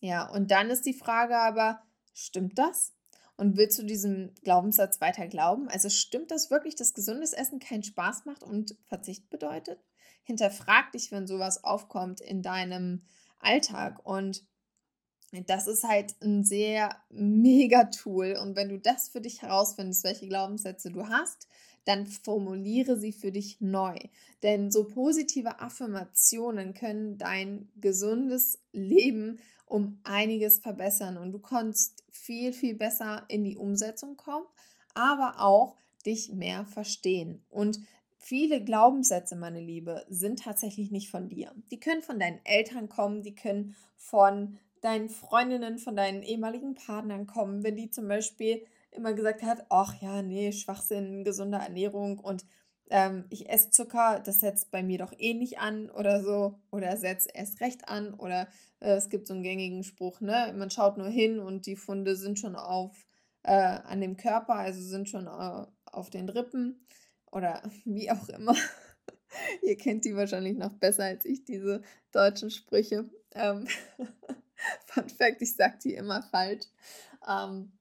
Ja, 0.00 0.26
und 0.26 0.50
dann 0.50 0.70
ist 0.70 0.86
die 0.86 0.94
Frage 0.94 1.36
aber, 1.36 1.82
stimmt 2.14 2.58
das? 2.58 2.94
Und 3.36 3.58
willst 3.58 3.78
du 3.78 3.82
diesem 3.82 4.32
Glaubenssatz 4.42 5.02
weiter 5.02 5.26
glauben? 5.26 5.68
Also 5.68 5.90
stimmt 5.90 6.30
das 6.30 6.50
wirklich, 6.50 6.74
dass 6.76 6.94
gesundes 6.94 7.34
Essen 7.34 7.58
keinen 7.58 7.82
Spaß 7.82 8.24
macht 8.24 8.42
und 8.42 8.74
Verzicht 8.86 9.28
bedeutet? 9.28 9.84
Hinterfrag 10.24 10.92
dich, 10.92 11.12
wenn 11.12 11.26
sowas 11.26 11.62
aufkommt 11.62 12.22
in 12.22 12.40
deinem 12.40 13.04
Alltag 13.38 14.04
und 14.06 14.46
das 15.46 15.66
ist 15.66 15.84
halt 15.84 16.14
ein 16.22 16.44
sehr 16.44 16.96
mega 17.10 17.84
Tool. 17.84 18.36
Und 18.40 18.54
wenn 18.54 18.68
du 18.68 18.78
das 18.78 19.08
für 19.08 19.20
dich 19.20 19.42
herausfindest, 19.42 20.04
welche 20.04 20.28
Glaubenssätze 20.28 20.90
du 20.90 21.08
hast, 21.08 21.48
dann 21.84 22.06
formuliere 22.06 22.96
sie 22.96 23.12
für 23.12 23.32
dich 23.32 23.60
neu. 23.60 23.96
Denn 24.42 24.70
so 24.70 24.84
positive 24.84 25.60
Affirmationen 25.60 26.74
können 26.74 27.18
dein 27.18 27.68
gesundes 27.80 28.58
Leben 28.72 29.38
um 29.66 29.98
einiges 30.04 30.58
verbessern 30.58 31.16
und 31.16 31.32
du 31.32 31.38
kannst 31.38 32.04
viel, 32.10 32.52
viel 32.52 32.74
besser 32.74 33.24
in 33.28 33.42
die 33.42 33.56
Umsetzung 33.56 34.16
kommen, 34.16 34.46
aber 34.94 35.40
auch 35.40 35.76
dich 36.04 36.32
mehr 36.32 36.66
verstehen. 36.66 37.42
Und 37.48 37.80
viele 38.18 38.62
Glaubenssätze, 38.62 39.34
meine 39.34 39.60
Liebe, 39.60 40.04
sind 40.08 40.40
tatsächlich 40.40 40.90
nicht 40.90 41.10
von 41.10 41.28
dir. 41.28 41.54
Die 41.70 41.80
können 41.80 42.02
von 42.02 42.18
deinen 42.18 42.44
Eltern 42.44 42.88
kommen, 42.88 43.22
die 43.22 43.34
können 43.34 43.74
von 43.96 44.58
deinen 44.82 45.08
Freundinnen, 45.08 45.78
von 45.78 45.96
deinen 45.96 46.22
ehemaligen 46.22 46.74
Partnern 46.74 47.26
kommen, 47.26 47.62
wenn 47.64 47.76
die 47.76 47.90
zum 47.90 48.08
Beispiel 48.08 48.64
immer 48.90 49.14
gesagt 49.14 49.42
hat, 49.42 49.64
ach 49.70 49.94
ja, 50.02 50.22
nee, 50.22 50.52
Schwachsinn, 50.52 51.24
gesunde 51.24 51.58
Ernährung 51.58 52.18
und 52.18 52.44
ähm, 52.90 53.24
ich 53.30 53.48
esse 53.48 53.70
Zucker, 53.70 54.20
das 54.20 54.40
setzt 54.40 54.70
bei 54.70 54.82
mir 54.82 54.98
doch 54.98 55.12
eh 55.16 55.34
nicht 55.34 55.60
an 55.60 55.88
oder 55.90 56.22
so 56.22 56.58
oder 56.70 56.96
setzt 56.96 57.30
erst 57.34 57.60
recht 57.60 57.88
an 57.88 58.12
oder 58.14 58.48
äh, 58.80 58.92
es 58.92 59.08
gibt 59.08 59.26
so 59.26 59.34
einen 59.34 59.42
gängigen 59.42 59.82
Spruch, 59.82 60.20
ne, 60.20 60.52
man 60.56 60.70
schaut 60.70 60.98
nur 60.98 61.08
hin 61.08 61.38
und 61.38 61.66
die 61.66 61.76
Funde 61.76 62.16
sind 62.16 62.38
schon 62.38 62.56
auf 62.56 63.06
äh, 63.44 63.52
an 63.52 64.00
dem 64.00 64.16
Körper, 64.16 64.56
also 64.56 64.80
sind 64.82 65.08
schon 65.08 65.26
äh, 65.26 65.66
auf 65.86 66.10
den 66.10 66.28
Rippen 66.28 66.86
oder 67.30 67.62
wie 67.84 68.10
auch 68.10 68.28
immer. 68.28 68.54
Ihr 69.62 69.76
kennt 69.76 70.04
die 70.04 70.14
wahrscheinlich 70.14 70.58
noch 70.58 70.72
besser 70.74 71.04
als 71.04 71.24
ich, 71.24 71.44
diese 71.44 71.82
deutschen 72.12 72.50
Sprüche. 72.50 73.08
Ähm 73.34 73.66
Fun 74.86 75.08
Fact, 75.08 75.42
ich 75.42 75.54
sage 75.54 75.78
die 75.82 75.94
immer 75.94 76.22
falsch. 76.22 76.66
Ähm, 77.28 77.72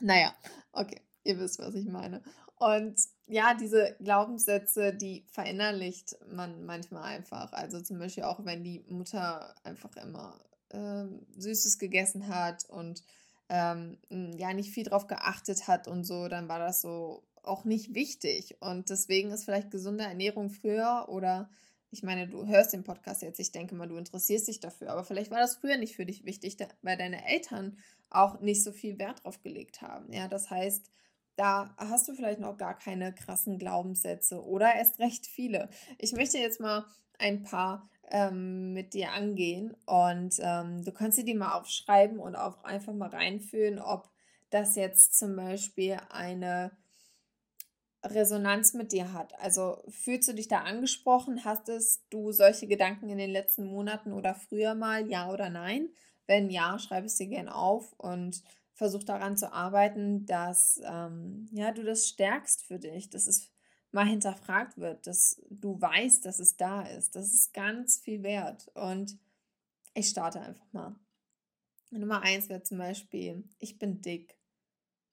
naja, 0.00 0.34
okay, 0.72 1.00
ihr 1.24 1.38
wisst, 1.38 1.58
was 1.58 1.74
ich 1.74 1.86
meine. 1.86 2.22
Und 2.56 2.98
ja, 3.26 3.54
diese 3.54 3.96
Glaubenssätze, 4.00 4.94
die 4.94 5.24
verinnerlicht 5.30 6.16
man 6.32 6.64
manchmal 6.64 7.04
einfach. 7.04 7.52
Also 7.52 7.80
zum 7.80 7.98
Beispiel 7.98 8.24
auch, 8.24 8.44
wenn 8.44 8.64
die 8.64 8.84
Mutter 8.88 9.54
einfach 9.64 9.94
immer 9.96 10.40
ähm, 10.70 11.26
Süßes 11.36 11.78
gegessen 11.78 12.28
hat 12.28 12.64
und 12.68 13.02
ähm, 13.48 13.98
ja 14.10 14.52
nicht 14.52 14.70
viel 14.72 14.84
drauf 14.84 15.06
geachtet 15.06 15.68
hat 15.68 15.88
und 15.88 16.04
so, 16.04 16.28
dann 16.28 16.48
war 16.48 16.58
das 16.58 16.80
so 16.80 17.22
auch 17.42 17.64
nicht 17.64 17.94
wichtig. 17.94 18.56
Und 18.60 18.90
deswegen 18.90 19.30
ist 19.30 19.44
vielleicht 19.44 19.70
gesunde 19.70 20.04
Ernährung 20.04 20.50
früher 20.50 21.06
oder 21.08 21.48
ich 21.90 22.02
meine, 22.02 22.28
du 22.28 22.46
hörst 22.46 22.72
den 22.72 22.84
Podcast 22.84 23.22
jetzt, 23.22 23.40
ich 23.40 23.52
denke 23.52 23.74
mal, 23.74 23.88
du 23.88 23.96
interessierst 23.96 24.48
dich 24.48 24.60
dafür, 24.60 24.90
aber 24.90 25.04
vielleicht 25.04 25.30
war 25.30 25.38
das 25.38 25.56
früher 25.56 25.76
nicht 25.76 25.96
für 25.96 26.06
dich 26.06 26.24
wichtig, 26.24 26.56
weil 26.82 26.98
deine 26.98 27.26
Eltern 27.26 27.78
auch 28.10 28.40
nicht 28.40 28.62
so 28.62 28.72
viel 28.72 28.98
Wert 28.98 29.24
drauf 29.24 29.40
gelegt 29.42 29.82
haben. 29.82 30.12
Ja, 30.12 30.28
das 30.28 30.50
heißt, 30.50 30.90
da 31.36 31.74
hast 31.78 32.08
du 32.08 32.14
vielleicht 32.14 32.40
noch 32.40 32.58
gar 32.58 32.76
keine 32.76 33.14
krassen 33.14 33.58
Glaubenssätze 33.58 34.44
oder 34.44 34.74
erst 34.74 34.98
recht 34.98 35.26
viele. 35.26 35.70
Ich 35.98 36.12
möchte 36.12 36.38
jetzt 36.38 36.60
mal 36.60 36.84
ein 37.18 37.42
paar 37.42 37.88
ähm, 38.10 38.72
mit 38.72 38.94
dir 38.94 39.12
angehen 39.12 39.76
und 39.86 40.34
ähm, 40.40 40.84
du 40.84 40.92
kannst 40.92 41.18
dir 41.18 41.24
die 41.24 41.34
mal 41.34 41.52
aufschreiben 41.52 42.18
und 42.18 42.36
auch 42.36 42.64
einfach 42.64 42.92
mal 42.92 43.10
reinfühlen, 43.10 43.78
ob 43.78 44.10
das 44.50 44.76
jetzt 44.76 45.18
zum 45.18 45.36
Beispiel 45.36 45.98
eine 46.10 46.72
Resonanz 48.04 48.74
mit 48.74 48.92
dir 48.92 49.12
hat. 49.12 49.38
Also 49.40 49.82
fühlst 49.88 50.28
du 50.28 50.34
dich 50.34 50.48
da 50.48 50.60
angesprochen? 50.60 51.44
Hattest 51.44 52.04
du 52.10 52.32
solche 52.32 52.66
Gedanken 52.66 53.10
in 53.10 53.18
den 53.18 53.30
letzten 53.30 53.66
Monaten 53.66 54.12
oder 54.12 54.34
früher 54.34 54.74
mal, 54.74 55.08
ja 55.10 55.32
oder 55.32 55.50
nein? 55.50 55.88
Wenn 56.26 56.50
ja, 56.50 56.78
schreib 56.78 57.04
es 57.04 57.16
dir 57.16 57.26
gerne 57.26 57.54
auf 57.54 57.92
und 57.98 58.42
versuch 58.74 59.02
daran 59.02 59.36
zu 59.36 59.52
arbeiten, 59.52 60.26
dass 60.26 60.80
ähm, 60.84 61.48
ja, 61.52 61.72
du 61.72 61.82
das 61.82 62.06
stärkst 62.08 62.64
für 62.64 62.78
dich, 62.78 63.10
dass 63.10 63.26
es 63.26 63.50
mal 63.90 64.06
hinterfragt 64.06 64.78
wird, 64.78 65.06
dass 65.06 65.42
du 65.50 65.80
weißt, 65.80 66.24
dass 66.24 66.38
es 66.38 66.56
da 66.56 66.82
ist. 66.82 67.16
Das 67.16 67.32
ist 67.32 67.52
ganz 67.52 67.98
viel 67.98 68.22
wert. 68.22 68.70
Und 68.74 69.18
ich 69.94 70.08
starte 70.08 70.40
einfach 70.40 70.72
mal. 70.72 70.94
Nummer 71.90 72.22
eins 72.22 72.48
wäre 72.48 72.62
zum 72.62 72.78
Beispiel, 72.78 73.44
ich 73.58 73.78
bin 73.78 74.00
dick. 74.00 74.37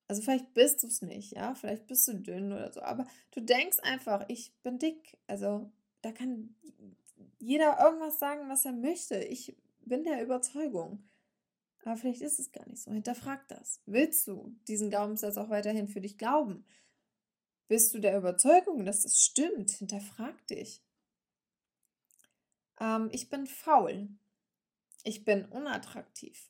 Also 0.07 0.21
vielleicht 0.21 0.53
bist 0.53 0.83
du 0.83 0.87
es 0.87 1.01
nicht, 1.01 1.31
ja, 1.31 1.55
vielleicht 1.55 1.87
bist 1.87 2.07
du 2.07 2.13
dünn 2.13 2.53
oder 2.53 2.71
so, 2.71 2.81
aber 2.81 3.07
du 3.31 3.41
denkst 3.41 3.79
einfach, 3.81 4.25
ich 4.27 4.53
bin 4.61 4.77
dick. 4.77 5.17
Also 5.25 5.71
da 6.01 6.11
kann 6.11 6.55
jeder 7.39 7.79
irgendwas 7.79 8.19
sagen, 8.19 8.47
was 8.47 8.65
er 8.65 8.73
möchte. 8.73 9.17
Ich 9.17 9.55
bin 9.81 10.03
der 10.03 10.21
Überzeugung. 10.21 11.03
Aber 11.83 11.97
vielleicht 11.97 12.21
ist 12.21 12.39
es 12.39 12.51
gar 12.51 12.67
nicht 12.67 12.81
so. 12.81 12.91
Hinterfrag 12.91 13.47
das. 13.47 13.81
Willst 13.85 14.27
du 14.27 14.55
diesen 14.67 14.89
Glaubenssatz 14.89 15.37
auch 15.37 15.49
weiterhin 15.49 15.87
für 15.87 16.01
dich 16.01 16.17
glauben? 16.17 16.65
Bist 17.67 17.93
du 17.93 17.99
der 17.99 18.17
Überzeugung, 18.17 18.85
dass 18.85 19.05
es 19.05 19.23
stimmt? 19.23 19.71
Hinterfrag 19.71 20.45
dich. 20.47 20.83
Ähm, 22.79 23.09
ich 23.11 23.29
bin 23.29 23.47
faul. 23.47 24.09
Ich 25.03 25.25
bin 25.25 25.45
unattraktiv. 25.45 26.49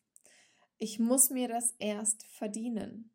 Ich 0.77 1.00
muss 1.00 1.29
mir 1.29 1.47
das 1.47 1.74
erst 1.79 2.25
verdienen 2.27 3.14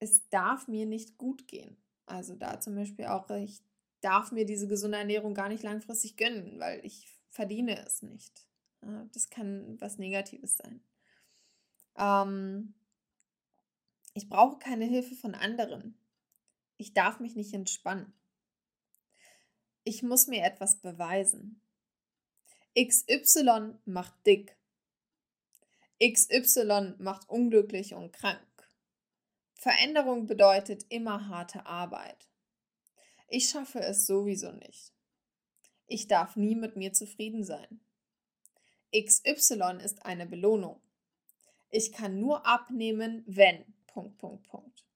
es 0.00 0.28
darf 0.30 0.66
mir 0.66 0.86
nicht 0.86 1.16
gut 1.18 1.46
gehen. 1.46 1.76
Also 2.06 2.34
da 2.34 2.58
zum 2.58 2.74
Beispiel 2.74 3.06
auch, 3.06 3.30
ich 3.30 3.60
darf 4.00 4.32
mir 4.32 4.44
diese 4.44 4.66
gesunde 4.66 4.98
Ernährung 4.98 5.34
gar 5.34 5.48
nicht 5.48 5.62
langfristig 5.62 6.16
gönnen, 6.16 6.58
weil 6.58 6.84
ich 6.84 7.06
verdiene 7.28 7.78
es 7.86 8.02
nicht. 8.02 8.46
Das 9.12 9.28
kann 9.28 9.80
was 9.80 9.98
Negatives 9.98 10.56
sein. 10.56 10.82
Ähm, 11.96 12.74
ich 14.14 14.28
brauche 14.28 14.58
keine 14.58 14.86
Hilfe 14.86 15.14
von 15.14 15.34
anderen. 15.34 15.98
Ich 16.78 16.94
darf 16.94 17.20
mich 17.20 17.36
nicht 17.36 17.52
entspannen. 17.52 18.12
Ich 19.84 20.02
muss 20.02 20.26
mir 20.26 20.42
etwas 20.42 20.80
beweisen. 20.80 21.60
XY 22.78 23.74
macht 23.84 24.14
dick. 24.26 24.56
XY 26.02 26.94
macht 26.98 27.28
unglücklich 27.28 27.94
und 27.94 28.12
krank. 28.12 28.40
Veränderung 29.60 30.26
bedeutet 30.26 30.86
immer 30.88 31.28
harte 31.28 31.66
Arbeit. 31.66 32.26
Ich 33.28 33.50
schaffe 33.50 33.78
es 33.80 34.06
sowieso 34.06 34.52
nicht. 34.52 34.94
Ich 35.86 36.08
darf 36.08 36.34
nie 36.34 36.54
mit 36.54 36.76
mir 36.76 36.94
zufrieden 36.94 37.44
sein. 37.44 37.78
XY 38.90 39.80
ist 39.84 40.06
eine 40.06 40.24
Belohnung. 40.24 40.80
Ich 41.68 41.92
kann 41.92 42.18
nur 42.18 42.46
abnehmen, 42.46 43.22
wenn. 43.26 43.74
Punkt, 43.86 44.16
Punkt, 44.16 44.48
Punkt. 44.48 44.86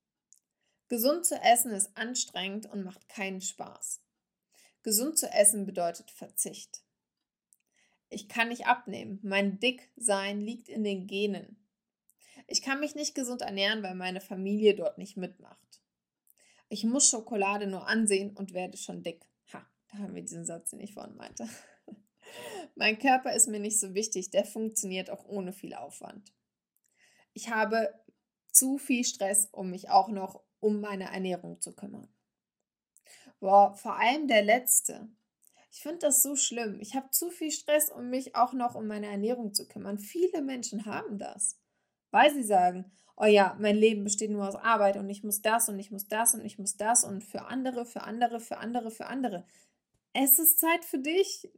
Gesund 0.88 1.26
zu 1.26 1.35
essen 1.35 1.73
ist 1.73 1.94
anstrengend 1.94 2.64
und 2.64 2.85
macht 2.85 3.06
keinen 3.11 3.42
Spaß. 3.42 4.00
Gesund 4.83 5.18
zu 5.18 5.30
essen 5.30 5.66
bedeutet 5.66 6.11
Verzicht. 6.11 6.83
Ich 8.09 8.30
kann 8.30 8.49
nicht 8.49 8.66
abnehmen. 8.66 9.18
Mein 9.23 9.61
Dicksein 9.61 10.40
liegt 10.40 10.71
in 10.71 10.85
den 10.85 11.06
Genen. 11.06 11.62
Ich 12.47 12.63
kann 12.63 12.81
mich 12.81 12.95
nicht 12.95 13.15
gesund 13.15 13.43
ernähren, 13.43 13.83
weil 13.83 13.95
meine 13.95 14.21
Familie 14.21 14.75
dort 14.75 14.99
nicht 14.99 15.17
mitmacht. 15.17 15.81
Ich 16.69 16.85
muss 16.85 17.09
Schokolade 17.09 17.67
nur 17.67 17.87
ansehen 17.87 18.37
und 18.37 18.53
werde 18.53 18.77
schon 18.77 19.03
dick. 19.03 19.25
Ha. 19.53 19.67
Da 19.91 19.99
haben 19.99 20.15
wir 20.15 20.23
diesen 20.23 20.45
Satz, 20.45 20.71
den 20.71 20.81
ich 20.81 20.95
vorhin 20.95 21.17
meinte. 21.17 21.49
mein 22.75 22.99
Körper 22.99 23.33
ist 23.33 23.49
mir 23.49 23.61
nicht 23.61 23.79
so 23.79 23.95
wichtig, 23.95 24.31
der 24.31 24.45
funktioniert 24.45 25.11
auch 25.11 25.25
ohne 25.27 25.53
viel 25.53 25.75
Aufwand. 25.75 26.33
Ich 27.33 27.51
habe 27.51 27.93
zu 28.51 28.79
viel 28.79 29.05
Stress, 29.05 29.49
um 29.51 29.71
mich 29.71 29.91
auch 29.91 30.09
noch 30.09 30.43
um 30.61 30.81
meine 30.81 31.13
Ernährung 31.13 31.61
zu 31.61 31.75
kümmern. 31.75 32.09
Boah, 33.41 33.75
vor 33.75 33.99
allem 33.99 34.29
der 34.29 34.43
letzte. 34.43 35.09
Ich 35.71 35.83
finde 35.83 35.99
das 35.99 36.23
so 36.23 36.37
schlimm. 36.37 36.79
Ich 36.81 36.95
habe 36.95 37.11
zu 37.11 37.31
viel 37.31 37.51
Stress, 37.51 37.91
um 37.91 38.09
mich 38.09 38.37
auch 38.37 38.53
noch 38.53 38.75
um 38.75 38.87
meine 38.87 39.09
Ernährung 39.09 39.53
zu 39.53 39.67
kümmern. 39.67 39.99
Viele 39.99 40.41
Menschen 40.41 40.87
haben 40.87 41.19
das, 41.19 41.59
weil 42.14 42.33
sie 42.33 42.44
sagen, 42.44 42.85
oh 43.16 43.25
ja, 43.25 43.56
mein 43.59 43.75
Leben 43.75 44.04
besteht 44.04 44.30
nur 44.30 44.47
aus 44.47 44.54
Arbeit 44.54 44.97
und 44.97 45.11
ich 45.11 45.25
muss 45.25 45.42
das 45.42 45.68
und 45.68 45.80
ich 45.80 45.90
muss 45.90 46.06
das 46.06 46.35
und 46.35 46.44
ich 46.44 46.61
muss 46.61 46.76
das 46.76 47.02
und 47.02 47.25
für 47.25 47.47
andere, 47.47 47.85
für 47.85 48.02
andere, 48.02 48.38
für 48.38 48.59
andere, 48.59 48.92
für 48.92 49.06
andere. 49.06 49.44
Es 50.12 50.38
ist 50.38 50.61
Zeit 50.61 50.85
für 50.85 51.00
dich. 51.00 51.50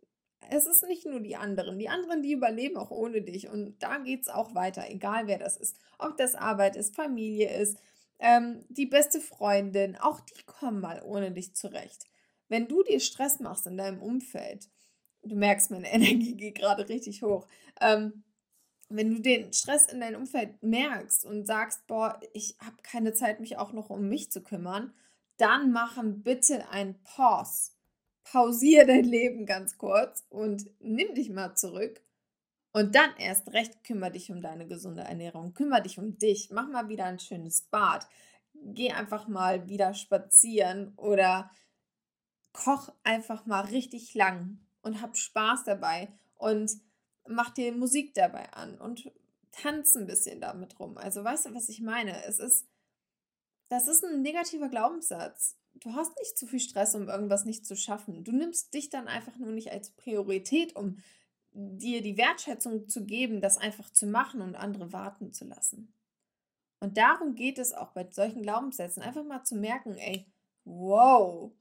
Es 0.48 0.66
ist 0.66 0.82
nicht 0.88 1.04
nur 1.04 1.20
die 1.20 1.36
anderen. 1.36 1.78
Die 1.78 1.90
anderen, 1.90 2.22
die 2.22 2.32
überleben 2.32 2.78
auch 2.78 2.90
ohne 2.90 3.20
dich. 3.20 3.48
Und 3.50 3.82
da 3.82 3.98
geht 3.98 4.22
es 4.22 4.28
auch 4.28 4.54
weiter, 4.54 4.88
egal 4.88 5.26
wer 5.26 5.38
das 5.38 5.58
ist. 5.58 5.76
Ob 5.98 6.16
das 6.16 6.34
Arbeit 6.34 6.74
ist, 6.74 6.96
Familie 6.96 7.54
ist, 7.54 7.78
ähm, 8.18 8.64
die 8.70 8.86
beste 8.86 9.20
Freundin, 9.20 9.96
auch 9.96 10.20
die 10.20 10.42
kommen 10.46 10.80
mal 10.80 11.02
ohne 11.02 11.32
dich 11.32 11.54
zurecht. 11.54 12.06
Wenn 12.48 12.66
du 12.66 12.82
dir 12.82 13.00
Stress 13.00 13.40
machst 13.40 13.66
in 13.66 13.76
deinem 13.76 14.00
Umfeld, 14.00 14.70
du 15.22 15.36
merkst, 15.36 15.70
meine 15.70 15.92
Energie 15.92 16.34
geht 16.34 16.54
gerade 16.54 16.88
richtig 16.88 17.22
hoch. 17.22 17.46
Ähm, 17.78 18.24
wenn 18.88 19.14
du 19.14 19.20
den 19.20 19.52
Stress 19.52 19.86
in 19.86 20.00
deinem 20.00 20.22
Umfeld 20.22 20.62
merkst 20.62 21.24
und 21.24 21.46
sagst, 21.46 21.86
boah, 21.86 22.20
ich 22.32 22.56
habe 22.60 22.76
keine 22.82 23.12
Zeit, 23.12 23.40
mich 23.40 23.58
auch 23.58 23.72
noch 23.72 23.90
um 23.90 24.08
mich 24.08 24.30
zu 24.30 24.42
kümmern, 24.42 24.94
dann 25.38 25.72
machen 25.72 26.22
bitte 26.22 26.68
ein 26.70 27.00
Pause. 27.02 27.72
Pausiere 28.24 28.86
dein 28.86 29.04
Leben 29.04 29.46
ganz 29.46 29.78
kurz 29.78 30.24
und 30.30 30.68
nimm 30.80 31.14
dich 31.14 31.30
mal 31.30 31.54
zurück. 31.54 32.02
Und 32.72 32.94
dann 32.94 33.10
erst 33.18 33.52
recht 33.52 33.84
kümmere 33.84 34.12
dich 34.12 34.30
um 34.30 34.42
deine 34.42 34.66
gesunde 34.66 35.02
Ernährung, 35.02 35.54
kümmere 35.54 35.82
dich 35.82 35.98
um 35.98 36.18
dich, 36.18 36.50
mach 36.50 36.68
mal 36.68 36.88
wieder 36.88 37.06
ein 37.06 37.18
schönes 37.18 37.62
Bad, 37.62 38.06
geh 38.54 38.90
einfach 38.90 39.28
mal 39.28 39.68
wieder 39.68 39.94
spazieren 39.94 40.92
oder 40.96 41.50
koch 42.52 42.92
einfach 43.02 43.46
mal 43.46 43.62
richtig 43.62 44.14
lang 44.14 44.58
und 44.82 45.00
hab 45.00 45.16
Spaß 45.16 45.64
dabei 45.64 46.08
und 46.36 46.70
mach 47.28 47.50
dir 47.50 47.72
Musik 47.72 48.14
dabei 48.14 48.52
an 48.52 48.78
und 48.78 49.10
tanz 49.52 49.96
ein 49.96 50.06
bisschen 50.06 50.40
damit 50.40 50.78
rum. 50.78 50.98
Also 50.98 51.24
weißt 51.24 51.46
du, 51.46 51.54
was 51.54 51.68
ich 51.68 51.80
meine? 51.80 52.24
Es 52.24 52.38
ist, 52.38 52.66
das 53.68 53.88
ist 53.88 54.04
ein 54.04 54.22
negativer 54.22 54.68
Glaubenssatz. 54.68 55.56
Du 55.74 55.94
hast 55.94 56.16
nicht 56.18 56.38
zu 56.38 56.46
viel 56.46 56.60
Stress, 56.60 56.94
um 56.94 57.08
irgendwas 57.08 57.44
nicht 57.44 57.66
zu 57.66 57.76
schaffen. 57.76 58.24
Du 58.24 58.32
nimmst 58.32 58.72
dich 58.72 58.90
dann 58.90 59.08
einfach 59.08 59.36
nur 59.36 59.52
nicht 59.52 59.72
als 59.72 59.90
Priorität, 59.90 60.74
um 60.74 60.98
dir 61.52 62.02
die 62.02 62.16
Wertschätzung 62.16 62.88
zu 62.88 63.04
geben, 63.04 63.40
das 63.40 63.58
einfach 63.58 63.90
zu 63.90 64.06
machen 64.06 64.40
und 64.42 64.56
andere 64.56 64.92
warten 64.92 65.32
zu 65.32 65.44
lassen. 65.44 65.92
Und 66.80 66.98
darum 66.98 67.34
geht 67.34 67.58
es 67.58 67.72
auch 67.72 67.92
bei 67.92 68.06
solchen 68.10 68.42
Glaubenssätzen, 68.42 69.02
einfach 69.02 69.24
mal 69.24 69.44
zu 69.44 69.56
merken, 69.56 69.96
ey, 69.96 70.26
wow, 70.64 71.52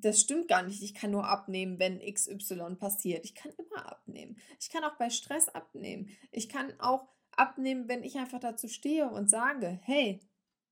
das 0.00 0.20
stimmt 0.20 0.48
gar 0.48 0.62
nicht. 0.62 0.82
Ich 0.82 0.94
kann 0.94 1.10
nur 1.10 1.26
abnehmen, 1.26 1.78
wenn 1.78 2.00
XY 2.00 2.76
passiert. 2.78 3.24
Ich 3.24 3.34
kann 3.34 3.52
immer 3.58 3.86
abnehmen. 3.90 4.36
Ich 4.58 4.70
kann 4.70 4.84
auch 4.84 4.96
bei 4.96 5.10
Stress 5.10 5.48
abnehmen. 5.48 6.10
Ich 6.30 6.48
kann 6.48 6.72
auch 6.80 7.08
abnehmen, 7.32 7.88
wenn 7.88 8.02
ich 8.02 8.16
einfach 8.16 8.40
dazu 8.40 8.68
stehe 8.68 9.08
und 9.08 9.30
sage, 9.30 9.78
hey, 9.82 10.20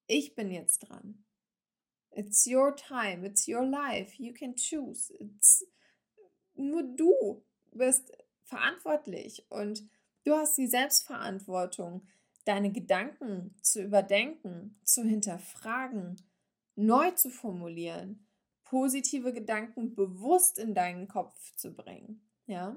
ich 0.06 0.34
bin 0.34 0.50
jetzt 0.50 0.80
dran. 0.80 1.24
It's 2.10 2.46
your 2.46 2.76
time, 2.76 3.26
it's 3.26 3.48
your 3.48 3.64
life, 3.64 4.14
you 4.18 4.34
can 4.34 4.54
choose. 4.54 5.12
It's 5.18 5.66
nur 6.54 6.82
du 6.82 7.42
bist 7.72 8.12
verantwortlich 8.42 9.46
und 9.48 9.88
du 10.24 10.34
hast 10.34 10.58
die 10.58 10.66
Selbstverantwortung, 10.66 12.06
deine 12.44 12.70
Gedanken 12.70 13.56
zu 13.62 13.82
überdenken, 13.82 14.78
zu 14.84 15.04
hinterfragen, 15.04 16.20
neu 16.74 17.12
zu 17.12 17.30
formulieren 17.30 18.26
positive 18.72 19.34
Gedanken 19.34 19.94
bewusst 19.94 20.58
in 20.58 20.74
deinen 20.74 21.06
Kopf 21.06 21.54
zu 21.56 21.74
bringen. 21.74 22.22
Ja, 22.46 22.74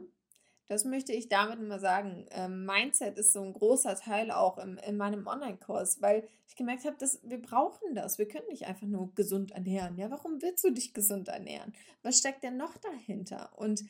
das 0.68 0.84
möchte 0.84 1.14
ich 1.14 1.30
damit 1.30 1.58
immer 1.58 1.80
sagen. 1.80 2.26
Ähm, 2.32 2.66
Mindset 2.66 3.18
ist 3.18 3.32
so 3.32 3.42
ein 3.42 3.54
großer 3.54 3.96
Teil 3.96 4.30
auch 4.30 4.58
im, 4.58 4.78
in 4.80 4.98
meinem 4.98 5.26
Online-Kurs, 5.26 6.02
weil 6.02 6.28
ich 6.50 6.58
gemerkt 6.58 6.84
habe, 6.84 6.98
dass 6.98 7.22
wir 7.24 7.42
brauchen 7.42 7.96
das. 7.96 8.18
Wir 8.18 8.28
können 8.28 8.50
nicht 8.50 8.66
einfach 8.66 8.88
nur 8.88 9.16
gesund 9.16 9.52
ernähren. 9.52 9.98
Ja, 9.98 10.12
warum 10.12 10.42
willst 10.42 10.66
du 10.66 10.72
dich 10.72 10.94
gesund 10.94 11.30
ernähren? 11.30 11.74
Was 12.04 12.18
steckt 12.18 12.44
denn 12.44 12.58
noch 12.58 12.76
dahinter? 12.76 13.58
Und 13.58 13.86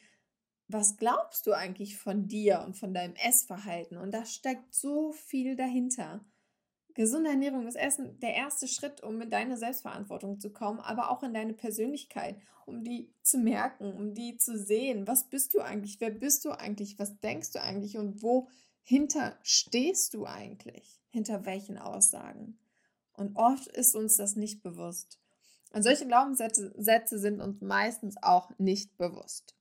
was 0.68 0.98
glaubst 0.98 1.48
du 1.48 1.54
eigentlich 1.54 1.98
von 1.98 2.28
dir 2.28 2.62
und 2.68 2.78
von 2.78 2.94
deinem 2.94 3.16
Essverhalten? 3.16 3.98
Und 3.98 4.12
da 4.12 4.26
steckt 4.26 4.76
so 4.76 5.12
viel 5.12 5.56
dahinter. 5.56 6.24
Gesunde 6.96 7.30
Ernährung 7.30 7.68
ist 7.68 7.76
Essen 7.76 8.18
der 8.22 8.34
erste 8.34 8.70
Schritt, 8.70 9.04
um 9.04 9.22
in 9.22 9.30
deine 9.30 9.58
Selbstverantwortung 9.58 10.40
zu 10.40 10.50
kommen, 10.50 10.80
aber 10.80 11.12
auch 11.12 11.24
in 11.24 11.34
deine 11.34 11.54
Persönlichkeit, 11.54 12.38
um 12.66 12.86
die 12.86 13.10
zu 13.22 13.38
merken, 13.38 13.94
um 13.94 14.14
die 14.14 14.38
zu 14.38 14.58
sehen. 14.58 15.06
Was 15.06 15.26
bist 15.26 15.54
du 15.54 15.60
eigentlich? 15.60 16.00
Wer 16.00 16.12
bist 16.12 16.46
du 16.46 16.52
eigentlich? 16.52 16.98
Was 16.98 17.20
denkst 17.20 17.52
du 17.52 17.62
eigentlich? 17.62 17.98
Und 17.98 18.24
wohinter 18.24 19.38
stehst 19.44 20.14
du 20.14 20.26
eigentlich? 20.26 21.02
Hinter 21.10 21.46
welchen 21.46 21.78
Aussagen? 21.78 22.58
Und 23.12 23.36
oft 23.36 23.68
ist 23.68 23.94
uns 23.94 24.16
das 24.16 24.38
nicht 24.38 24.64
bewusst. 24.64 25.20
Und 25.74 25.84
solche 25.84 26.08
Glaubenssätze 26.08 26.74
Sätze 26.78 27.20
sind 27.20 27.42
uns 27.42 27.60
meistens 27.62 28.16
auch 28.22 28.52
nicht 28.58 28.98
bewusst. 28.98 29.54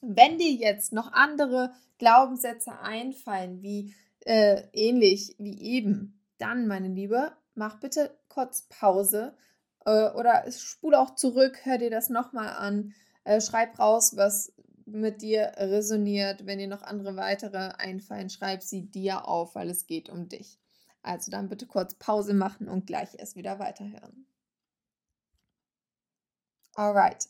Wenn 0.00 0.38
dir 0.38 0.52
jetzt 0.52 0.92
noch 0.92 1.12
andere 1.12 1.72
Glaubenssätze 1.98 2.78
einfallen, 2.78 3.62
wie 3.62 3.92
äh, 4.20 4.62
ähnlich 4.72 5.34
wie 5.38 5.60
eben, 5.60 6.16
dann, 6.38 6.66
meine 6.66 6.88
Liebe, 6.88 7.32
mach 7.54 7.80
bitte 7.80 8.18
kurz 8.28 8.62
Pause 8.68 9.36
äh, 9.84 10.10
oder 10.10 10.50
spule 10.50 10.98
auch 11.00 11.14
zurück, 11.14 11.64
hör 11.64 11.78
dir 11.78 11.90
das 11.90 12.10
nochmal 12.10 12.50
an, 12.50 12.94
äh, 13.24 13.40
schreib 13.40 13.78
raus, 13.78 14.16
was 14.16 14.52
mit 14.86 15.22
dir 15.22 15.52
resoniert. 15.56 16.46
Wenn 16.46 16.58
dir 16.58 16.68
noch 16.68 16.82
andere 16.82 17.16
weitere 17.16 17.72
einfallen, 17.78 18.30
schreib 18.30 18.62
sie 18.62 18.90
dir 18.90 19.26
auf, 19.26 19.54
weil 19.54 19.68
es 19.68 19.86
geht 19.86 20.08
um 20.08 20.28
dich. 20.28 20.58
Also 21.02 21.30
dann 21.30 21.48
bitte 21.48 21.66
kurz 21.66 21.94
Pause 21.94 22.34
machen 22.34 22.68
und 22.68 22.86
gleich 22.86 23.10
erst 23.18 23.36
wieder 23.36 23.58
weiterhören. 23.58 24.26
Alright. 26.74 27.28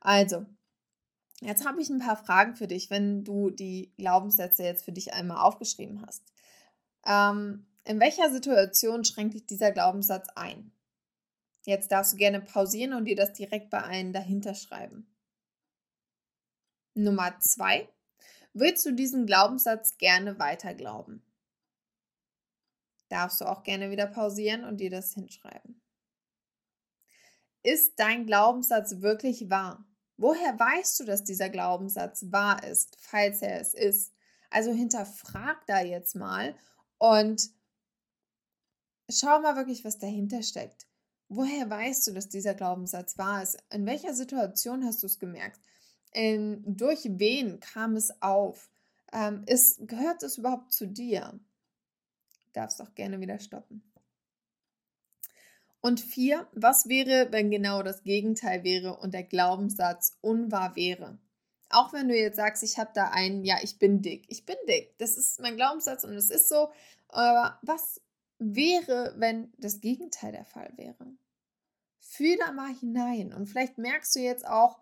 Also, 0.00 0.46
jetzt 1.40 1.66
habe 1.66 1.82
ich 1.82 1.90
ein 1.90 1.98
paar 1.98 2.16
Fragen 2.16 2.56
für 2.56 2.66
dich, 2.66 2.88
wenn 2.90 3.24
du 3.24 3.50
die 3.50 3.92
Glaubenssätze 3.98 4.62
jetzt 4.62 4.84
für 4.84 4.92
dich 4.92 5.12
einmal 5.12 5.38
aufgeschrieben 5.38 6.04
hast. 6.06 6.24
Ähm, 7.04 7.66
in 7.84 8.00
welcher 8.00 8.30
Situation 8.30 9.04
schränkt 9.04 9.34
dich 9.34 9.46
dieser 9.46 9.72
Glaubenssatz 9.72 10.28
ein? 10.34 10.72
Jetzt 11.64 11.92
darfst 11.92 12.12
du 12.12 12.16
gerne 12.16 12.40
pausieren 12.40 12.94
und 12.94 13.04
dir 13.04 13.16
das 13.16 13.32
direkt 13.32 13.70
bei 13.70 13.82
einem 13.82 14.12
dahinter 14.12 14.54
schreiben. 14.54 15.06
Nummer 16.94 17.38
zwei. 17.40 17.88
Willst 18.52 18.84
du 18.84 18.92
diesen 18.92 19.26
Glaubenssatz 19.26 19.98
gerne 19.98 20.38
weiter 20.38 20.74
glauben? 20.74 21.22
Darfst 23.08 23.40
du 23.40 23.44
auch 23.44 23.62
gerne 23.62 23.90
wieder 23.90 24.06
pausieren 24.06 24.64
und 24.64 24.78
dir 24.78 24.90
das 24.90 25.12
hinschreiben. 25.12 25.80
Ist 27.62 27.98
dein 27.98 28.24
Glaubenssatz 28.26 29.00
wirklich 29.00 29.50
wahr? 29.50 29.84
Woher 30.16 30.58
weißt 30.58 31.00
du, 31.00 31.04
dass 31.04 31.24
dieser 31.24 31.48
Glaubenssatz 31.48 32.26
wahr 32.30 32.62
ist, 32.64 32.96
falls 33.00 33.42
er 33.42 33.60
es 33.60 33.74
ist? 33.74 34.14
Also 34.50 34.72
hinterfrag 34.72 35.66
da 35.66 35.80
jetzt 35.80 36.14
mal 36.14 36.54
und 36.98 37.50
schau 39.10 39.40
mal 39.40 39.56
wirklich, 39.56 39.84
was 39.84 39.98
dahinter 39.98 40.42
steckt. 40.42 40.86
Woher 41.28 41.70
weißt 41.70 42.08
du, 42.08 42.12
dass 42.12 42.28
dieser 42.28 42.54
Glaubenssatz 42.54 43.16
wahr 43.16 43.42
ist? 43.42 43.58
In 43.70 43.86
welcher 43.86 44.14
Situation 44.14 44.84
hast 44.84 45.02
du 45.02 45.06
es 45.06 45.18
gemerkt? 45.18 45.60
In, 46.12 46.62
durch 46.66 47.00
wen 47.04 47.60
kam 47.60 47.94
es 47.94 48.20
auf? 48.20 48.68
Ähm, 49.12 49.44
ist, 49.46 49.86
gehört 49.86 50.22
es 50.22 50.38
überhaupt 50.38 50.72
zu 50.72 50.86
dir? 50.86 51.38
Darfst 52.52 52.82
auch 52.82 52.94
gerne 52.94 53.20
wieder 53.20 53.38
stoppen. 53.38 53.82
Und 55.80 56.00
vier, 56.00 56.46
was 56.52 56.88
wäre, 56.88 57.28
wenn 57.30 57.50
genau 57.50 57.82
das 57.82 58.02
Gegenteil 58.02 58.64
wäre 58.64 58.96
und 58.96 59.14
der 59.14 59.22
Glaubenssatz 59.22 60.18
unwahr 60.20 60.76
wäre? 60.76 61.18
Auch 61.70 61.92
wenn 61.92 62.08
du 62.08 62.16
jetzt 62.16 62.36
sagst, 62.36 62.62
ich 62.62 62.78
habe 62.78 62.90
da 62.92 63.10
einen, 63.10 63.44
ja, 63.44 63.56
ich 63.62 63.78
bin 63.78 64.02
dick. 64.02 64.24
Ich 64.28 64.44
bin 64.44 64.56
dick. 64.68 64.98
Das 64.98 65.16
ist 65.16 65.40
mein 65.40 65.56
Glaubenssatz 65.56 66.04
und 66.04 66.14
es 66.14 66.28
ist 66.28 66.48
so. 66.48 66.70
Aber 67.08 67.58
was 67.62 68.00
wäre, 68.40 69.14
wenn 69.18 69.52
das 69.58 69.80
Gegenteil 69.80 70.32
der 70.32 70.44
Fall 70.44 70.72
wäre? 70.76 71.06
Fühl 72.00 72.36
da 72.38 72.52
mal 72.52 72.74
hinein 72.74 73.32
und 73.32 73.46
vielleicht 73.46 73.78
merkst 73.78 74.16
du 74.16 74.20
jetzt 74.20 74.46
auch, 74.46 74.80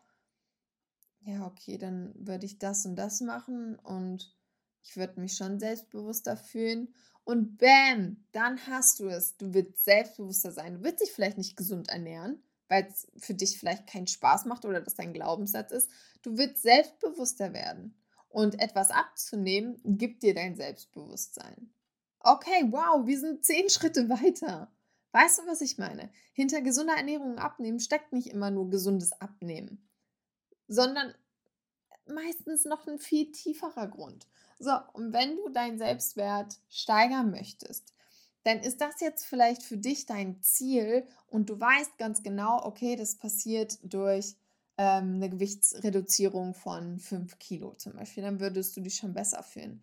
ja, 1.20 1.46
okay, 1.46 1.76
dann 1.76 2.14
würde 2.14 2.46
ich 2.46 2.58
das 2.58 2.86
und 2.86 2.96
das 2.96 3.20
machen 3.20 3.78
und 3.80 4.34
ich 4.82 4.96
würde 4.96 5.20
mich 5.20 5.34
schon 5.36 5.58
selbstbewusster 5.58 6.36
fühlen. 6.36 6.94
Und 7.24 7.58
bam, 7.58 8.24
dann 8.32 8.66
hast 8.68 9.00
du 9.00 9.08
es. 9.08 9.36
Du 9.36 9.52
wirst 9.52 9.84
selbstbewusster 9.84 10.52
sein. 10.52 10.76
Du 10.76 10.84
wirst 10.84 11.00
dich 11.02 11.12
vielleicht 11.12 11.36
nicht 11.36 11.56
gesund 11.56 11.90
ernähren. 11.90 12.42
weil 12.68 12.86
es 12.86 13.08
für 13.16 13.34
dich 13.34 13.58
vielleicht 13.58 13.86
keinen 13.86 14.06
Spaß 14.06 14.44
macht 14.44 14.64
oder 14.64 14.80
das 14.80 14.94
dein 14.94 15.12
Glaubenssatz 15.12 15.72
ist. 15.72 15.90
Du 16.22 16.36
wirst 16.36 16.62
selbstbewusster 16.62 17.52
werden. 17.52 17.94
Und 18.30 18.60
etwas 18.60 18.90
abzunehmen, 18.90 19.80
gibt 19.84 20.22
dir 20.22 20.34
dein 20.34 20.54
Selbstbewusstsein. 20.54 21.70
Okay, 22.20 22.66
wow, 22.70 23.06
wir 23.06 23.18
sind 23.18 23.44
zehn 23.44 23.70
Schritte 23.70 24.08
weiter. 24.08 24.70
Weißt 25.12 25.38
du, 25.38 25.46
was 25.46 25.60
ich 25.60 25.78
meine? 25.78 26.10
Hinter 26.32 26.60
gesunder 26.60 26.94
Ernährung 26.94 27.32
und 27.32 27.38
Abnehmen 27.38 27.80
steckt 27.80 28.12
nicht 28.12 28.28
immer 28.28 28.50
nur 28.50 28.70
gesundes 28.70 29.12
Abnehmen, 29.12 29.88
sondern 30.66 31.14
meistens 32.06 32.64
noch 32.64 32.86
ein 32.86 32.98
viel 32.98 33.32
tieferer 33.32 33.88
Grund. 33.88 34.26
So, 34.58 34.72
und 34.92 35.12
wenn 35.12 35.36
du 35.36 35.48
deinen 35.48 35.78
Selbstwert 35.78 36.58
steigern 36.68 37.30
möchtest, 37.30 37.94
dann 38.44 38.60
ist 38.60 38.80
das 38.80 39.00
jetzt 39.00 39.24
vielleicht 39.24 39.62
für 39.62 39.76
dich 39.76 40.06
dein 40.06 40.42
Ziel 40.42 41.06
und 41.26 41.50
du 41.50 41.58
weißt 41.58 41.98
ganz 41.98 42.22
genau, 42.22 42.64
okay, 42.64 42.96
das 42.96 43.16
passiert 43.16 43.78
durch 43.82 44.36
ähm, 44.78 45.16
eine 45.16 45.30
Gewichtsreduzierung 45.30 46.54
von 46.54 46.98
5 46.98 47.38
Kilo 47.38 47.74
zum 47.74 47.94
Beispiel, 47.94 48.22
dann 48.22 48.40
würdest 48.40 48.76
du 48.76 48.80
dich 48.80 48.96
schon 48.96 49.12
besser 49.12 49.42
fühlen. 49.42 49.82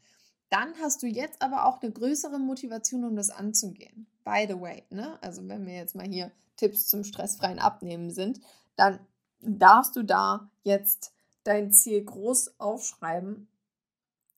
Dann 0.50 0.74
hast 0.82 1.04
du 1.04 1.08
jetzt 1.08 1.42
aber 1.42 1.66
auch 1.66 1.82
eine 1.82 1.92
größere 1.92 2.40
Motivation, 2.40 3.04
um 3.04 3.16
das 3.16 3.30
anzugehen. 3.30 4.08
By 4.24 4.46
the 4.48 4.60
way, 4.60 4.84
ne? 4.90 5.18
Also 5.22 5.48
wenn 5.48 5.66
wir 5.66 5.76
jetzt 5.76 5.96
mal 5.96 6.08
hier 6.08 6.32
Tipps 6.56 6.88
zum 6.88 7.04
stressfreien 7.04 7.60
Abnehmen 7.60 8.12
sind, 8.12 8.40
dann 8.76 9.00
darfst 9.42 9.96
du 9.96 10.04
da 10.04 10.50
jetzt 10.64 11.14
dein 11.44 11.72
Ziel 11.72 12.04
groß 12.04 12.60
aufschreiben 12.60 13.48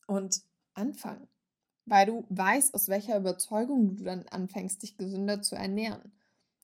und 0.07 0.41
anfangen, 0.73 1.27
weil 1.85 2.05
du 2.05 2.25
weißt, 2.29 2.73
aus 2.73 2.87
welcher 2.87 3.17
Überzeugung 3.17 3.95
du 3.95 4.03
dann 4.03 4.25
anfängst, 4.29 4.83
dich 4.83 4.97
gesünder 4.97 5.41
zu 5.41 5.55
ernähren. 5.55 6.11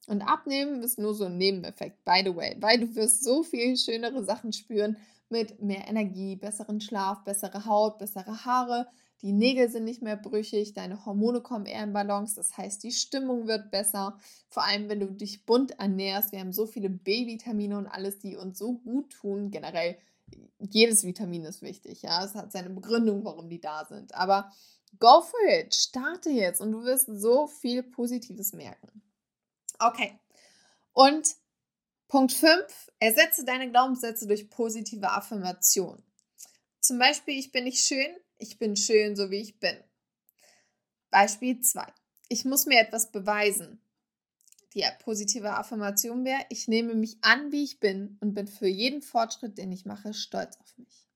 Und 0.07 0.21
abnehmen 0.21 0.83
ist 0.83 0.99
nur 0.99 1.13
so 1.13 1.25
ein 1.25 1.37
Nebeneffekt, 1.37 2.03
by 2.03 2.21
the 2.25 2.35
way, 2.35 2.57
weil 2.59 2.79
du 2.79 2.93
wirst 2.95 3.23
so 3.23 3.43
viel 3.43 3.77
schönere 3.77 4.23
Sachen 4.23 4.51
spüren 4.51 4.97
mit 5.29 5.61
mehr 5.61 5.87
Energie, 5.87 6.35
besseren 6.35 6.81
Schlaf, 6.81 7.23
bessere 7.23 7.65
Haut, 7.65 7.99
bessere 7.99 8.45
Haare, 8.45 8.87
die 9.23 9.31
Nägel 9.31 9.69
sind 9.69 9.85
nicht 9.85 10.01
mehr 10.01 10.17
brüchig, 10.17 10.73
deine 10.73 11.05
Hormone 11.05 11.39
kommen 11.39 11.65
eher 11.65 11.85
in 11.85 11.93
Balance, 11.93 12.35
das 12.35 12.57
heißt, 12.57 12.83
die 12.83 12.91
Stimmung 12.91 13.47
wird 13.47 13.71
besser. 13.71 14.19
Vor 14.49 14.65
allem, 14.65 14.89
wenn 14.89 14.99
du 14.99 15.07
dich 15.07 15.45
bunt 15.45 15.79
ernährst. 15.79 16.33
Wir 16.33 16.41
haben 16.41 16.51
so 16.51 16.65
viele 16.65 16.89
B-Vitamine 16.89 17.77
und 17.77 17.87
alles, 17.87 18.19
die 18.19 18.35
uns 18.35 18.59
so 18.59 18.73
gut 18.73 19.13
tun. 19.13 19.49
Generell, 19.49 19.97
jedes 20.59 21.05
Vitamin 21.05 21.45
ist 21.45 21.61
wichtig, 21.61 22.01
ja. 22.01 22.23
Es 22.25 22.35
hat 22.35 22.51
seine 22.51 22.69
Begründung, 22.69 23.23
warum 23.23 23.47
die 23.47 23.61
da 23.61 23.85
sind. 23.85 24.13
Aber 24.13 24.51
go 24.99 25.21
for 25.21 25.39
it, 25.49 25.73
starte 25.73 26.29
jetzt 26.29 26.59
und 26.59 26.73
du 26.73 26.83
wirst 26.83 27.07
so 27.07 27.47
viel 27.47 27.81
Positives 27.81 28.51
merken. 28.51 29.01
Okay. 29.79 30.19
Und 30.91 31.29
Punkt 32.09 32.33
5, 32.33 32.91
ersetze 32.99 33.45
deine 33.45 33.71
Glaubenssätze 33.71 34.27
durch 34.27 34.49
positive 34.49 35.09
Affirmation. 35.09 36.03
Zum 36.81 36.99
Beispiel, 36.99 37.39
ich 37.39 37.53
bin 37.53 37.63
nicht 37.63 37.79
schön, 37.79 38.13
ich 38.43 38.59
bin 38.59 38.75
schön, 38.75 39.15
so 39.15 39.31
wie 39.31 39.39
ich 39.39 39.59
bin. 39.59 39.75
Beispiel 41.09 41.61
2. 41.61 41.85
Ich 42.27 42.43
muss 42.43 42.65
mir 42.65 42.79
etwas 42.79 43.11
beweisen. 43.11 43.81
Die 44.73 44.83
positive 45.03 45.51
Affirmation 45.51 46.25
wäre, 46.25 46.45
ich 46.49 46.67
nehme 46.67 46.93
mich 46.93 47.17
an, 47.21 47.51
wie 47.51 47.63
ich 47.63 47.79
bin 47.79 48.17
und 48.19 48.33
bin 48.33 48.47
für 48.47 48.67
jeden 48.67 49.01
Fortschritt, 49.01 49.57
den 49.57 49.71
ich 49.71 49.85
mache, 49.85 50.13
stolz 50.13 50.57
auf 50.57 50.77
mich. 50.77 51.07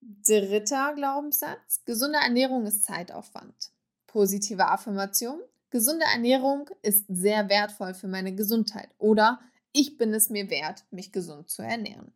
Dritter 0.00 0.94
Glaubenssatz, 0.94 1.84
gesunde 1.84 2.18
Ernährung 2.18 2.66
ist 2.66 2.84
Zeitaufwand. 2.84 3.70
Positive 4.06 4.66
Affirmation, 4.66 5.40
gesunde 5.70 6.04
Ernährung 6.12 6.68
ist 6.82 7.06
sehr 7.08 7.48
wertvoll 7.48 7.94
für 7.94 8.08
meine 8.08 8.34
Gesundheit 8.34 8.90
oder 8.98 9.40
ich 9.72 9.96
bin 9.96 10.12
es 10.12 10.28
mir 10.28 10.50
wert, 10.50 10.84
mich 10.90 11.12
gesund 11.12 11.48
zu 11.48 11.62
ernähren 11.62 12.12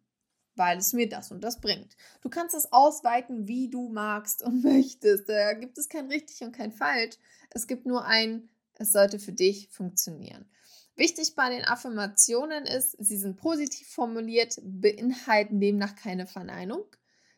weil 0.55 0.79
es 0.79 0.93
mir 0.93 1.09
das 1.09 1.31
und 1.31 1.43
das 1.43 1.61
bringt. 1.61 1.97
Du 2.21 2.29
kannst 2.29 2.55
es 2.55 2.73
ausweiten, 2.73 3.49
wie 3.49 3.69
du 3.69 3.89
magst 3.89 4.43
und 4.43 4.63
möchtest. 4.65 5.29
Da 5.29 5.55
gibt 5.55 5.79
es 5.79 5.89
kein 5.89 6.09
richtig 6.09 6.43
und 6.43 6.53
kein 6.53 6.73
falsch. 6.73 7.17
Es 7.51 7.67
gibt 7.67 7.87
nur 7.87 8.05
ein, 8.05 8.49
es 8.75 8.93
sollte 8.93 9.19
für 9.19 9.33
dich 9.33 9.69
funktionieren. 9.71 10.47
Wichtig 10.95 11.35
bei 11.35 11.49
den 11.49 11.65
Affirmationen 11.65 12.65
ist, 12.65 12.97
sie 12.99 13.17
sind 13.17 13.37
positiv 13.37 13.89
formuliert, 13.89 14.59
beinhalten 14.63 15.59
demnach 15.59 15.97
keine 15.97 16.27
Verneinung. 16.27 16.85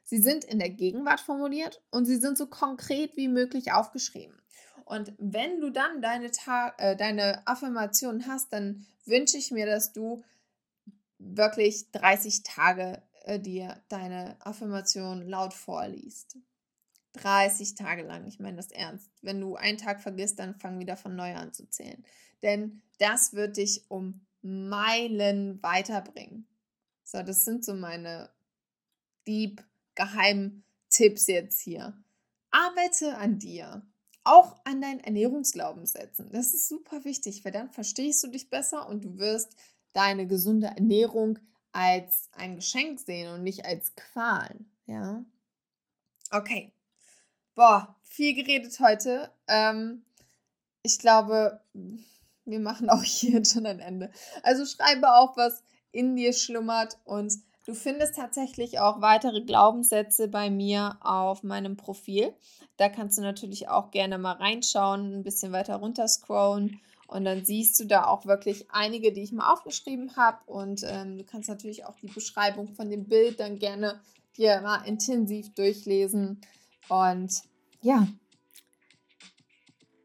Sie 0.02 0.18
sind 0.18 0.44
in 0.44 0.58
der 0.58 0.70
Gegenwart 0.70 1.20
formuliert 1.20 1.80
und 1.90 2.04
sie 2.04 2.16
sind 2.16 2.36
so 2.36 2.46
konkret 2.46 3.16
wie 3.16 3.28
möglich 3.28 3.72
aufgeschrieben. 3.72 4.34
Und 4.84 5.14
wenn 5.18 5.60
du 5.60 5.70
dann 5.70 6.02
deine, 6.02 6.30
Ta 6.30 6.74
äh, 6.76 6.96
deine 6.96 7.46
Affirmation 7.46 8.26
hast, 8.26 8.52
dann 8.52 8.86
wünsche 9.06 9.38
ich 9.38 9.50
mir, 9.50 9.66
dass 9.66 9.92
du 9.92 10.22
wirklich 11.24 11.90
30 11.92 12.42
Tage 12.42 13.02
äh, 13.24 13.40
dir 13.40 13.82
deine 13.88 14.36
Affirmation 14.40 15.26
laut 15.26 15.54
vorliest. 15.54 16.36
30 17.14 17.74
Tage 17.76 18.02
lang, 18.02 18.26
ich 18.26 18.40
meine 18.40 18.56
das 18.56 18.70
ernst. 18.70 19.10
Wenn 19.22 19.40
du 19.40 19.56
einen 19.56 19.78
Tag 19.78 20.02
vergisst, 20.02 20.38
dann 20.38 20.54
fang 20.56 20.78
wieder 20.80 20.96
von 20.96 21.14
neu 21.14 21.34
an 21.34 21.52
zu 21.52 21.68
zählen. 21.70 22.04
Denn 22.42 22.82
das 22.98 23.32
wird 23.32 23.56
dich 23.56 23.88
um 23.88 24.26
Meilen 24.42 25.62
weiterbringen. 25.62 26.46
So, 27.04 27.22
das 27.22 27.44
sind 27.44 27.64
so 27.64 27.74
meine 27.74 28.30
deep 29.26 29.64
geheimen 29.94 30.64
Tipps 30.90 31.26
jetzt 31.28 31.60
hier. 31.60 31.96
Arbeite 32.50 33.16
an 33.16 33.38
dir. 33.38 33.82
Auch 34.26 34.58
an 34.64 34.80
deinen 34.80 35.00
Ernährungsglaubenssätzen. 35.00 36.30
Das 36.32 36.54
ist 36.54 36.68
super 36.68 37.04
wichtig, 37.04 37.44
weil 37.44 37.52
dann 37.52 37.70
verstehst 37.70 38.24
du 38.24 38.28
dich 38.28 38.48
besser 38.48 38.88
und 38.88 39.04
du 39.04 39.18
wirst 39.18 39.54
deine 39.94 40.26
gesunde 40.26 40.66
Ernährung 40.66 41.38
als 41.72 42.28
ein 42.32 42.56
Geschenk 42.56 43.00
sehen 43.00 43.32
und 43.32 43.42
nicht 43.42 43.64
als 43.64 43.94
Qual. 43.96 44.54
Ja. 44.86 45.24
Okay. 46.30 46.72
Boah, 47.54 47.96
viel 48.02 48.34
geredet 48.34 48.78
heute. 48.80 49.30
Ähm, 49.48 50.04
ich 50.82 50.98
glaube, 50.98 51.60
wir 52.44 52.60
machen 52.60 52.90
auch 52.90 53.02
hier 53.02 53.44
schon 53.44 53.66
ein 53.66 53.80
Ende. 53.80 54.10
Also 54.42 54.66
schreibe 54.66 55.14
auch, 55.14 55.36
was 55.36 55.62
in 55.90 56.16
dir 56.16 56.32
schlummert 56.32 56.98
und 57.04 57.32
du 57.66 57.74
findest 57.74 58.16
tatsächlich 58.16 58.80
auch 58.80 59.00
weitere 59.00 59.42
Glaubenssätze 59.42 60.28
bei 60.28 60.50
mir 60.50 60.98
auf 61.00 61.42
meinem 61.44 61.76
Profil. 61.76 62.34
Da 62.76 62.88
kannst 62.88 63.18
du 63.18 63.22
natürlich 63.22 63.68
auch 63.68 63.90
gerne 63.90 64.18
mal 64.18 64.32
reinschauen, 64.32 65.14
ein 65.14 65.22
bisschen 65.22 65.52
weiter 65.52 65.76
runter 65.76 66.08
scrollen 66.08 66.80
und 67.06 67.24
dann 67.24 67.44
siehst 67.44 67.78
du 67.80 67.84
da 67.84 68.06
auch 68.06 68.26
wirklich 68.26 68.70
einige, 68.70 69.12
die 69.12 69.22
ich 69.22 69.32
mal 69.32 69.52
aufgeschrieben 69.52 70.16
habe. 70.16 70.38
Und 70.46 70.82
ähm, 70.84 71.18
du 71.18 71.24
kannst 71.24 71.48
natürlich 71.48 71.84
auch 71.84 71.96
die 71.96 72.08
Beschreibung 72.08 72.74
von 72.74 72.90
dem 72.90 73.08
Bild 73.08 73.40
dann 73.40 73.58
gerne 73.58 74.00
dir 74.36 74.60
mal 74.62 74.82
intensiv 74.86 75.54
durchlesen. 75.54 76.40
Und 76.88 77.42
ja, 77.82 78.08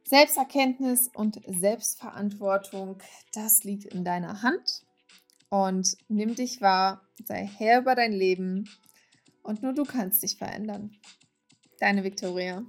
Selbsterkenntnis 0.04 1.10
und 1.14 1.40
Selbstverantwortung, 1.46 2.98
das 3.34 3.64
liegt 3.64 3.86
in 3.86 4.04
deiner 4.04 4.42
Hand. 4.42 4.84
Und 5.50 5.98
nimm 6.08 6.36
dich 6.36 6.62
wahr, 6.62 7.08
sei 7.26 7.46
Herr 7.46 7.82
über 7.82 7.96
dein 7.96 8.14
Leben 8.14 8.70
und 9.42 9.64
nur 9.64 9.74
du 9.74 9.84
kannst 9.84 10.22
dich 10.22 10.38
verändern. 10.38 10.96
Deine 11.80 12.04
Victoria. 12.04 12.64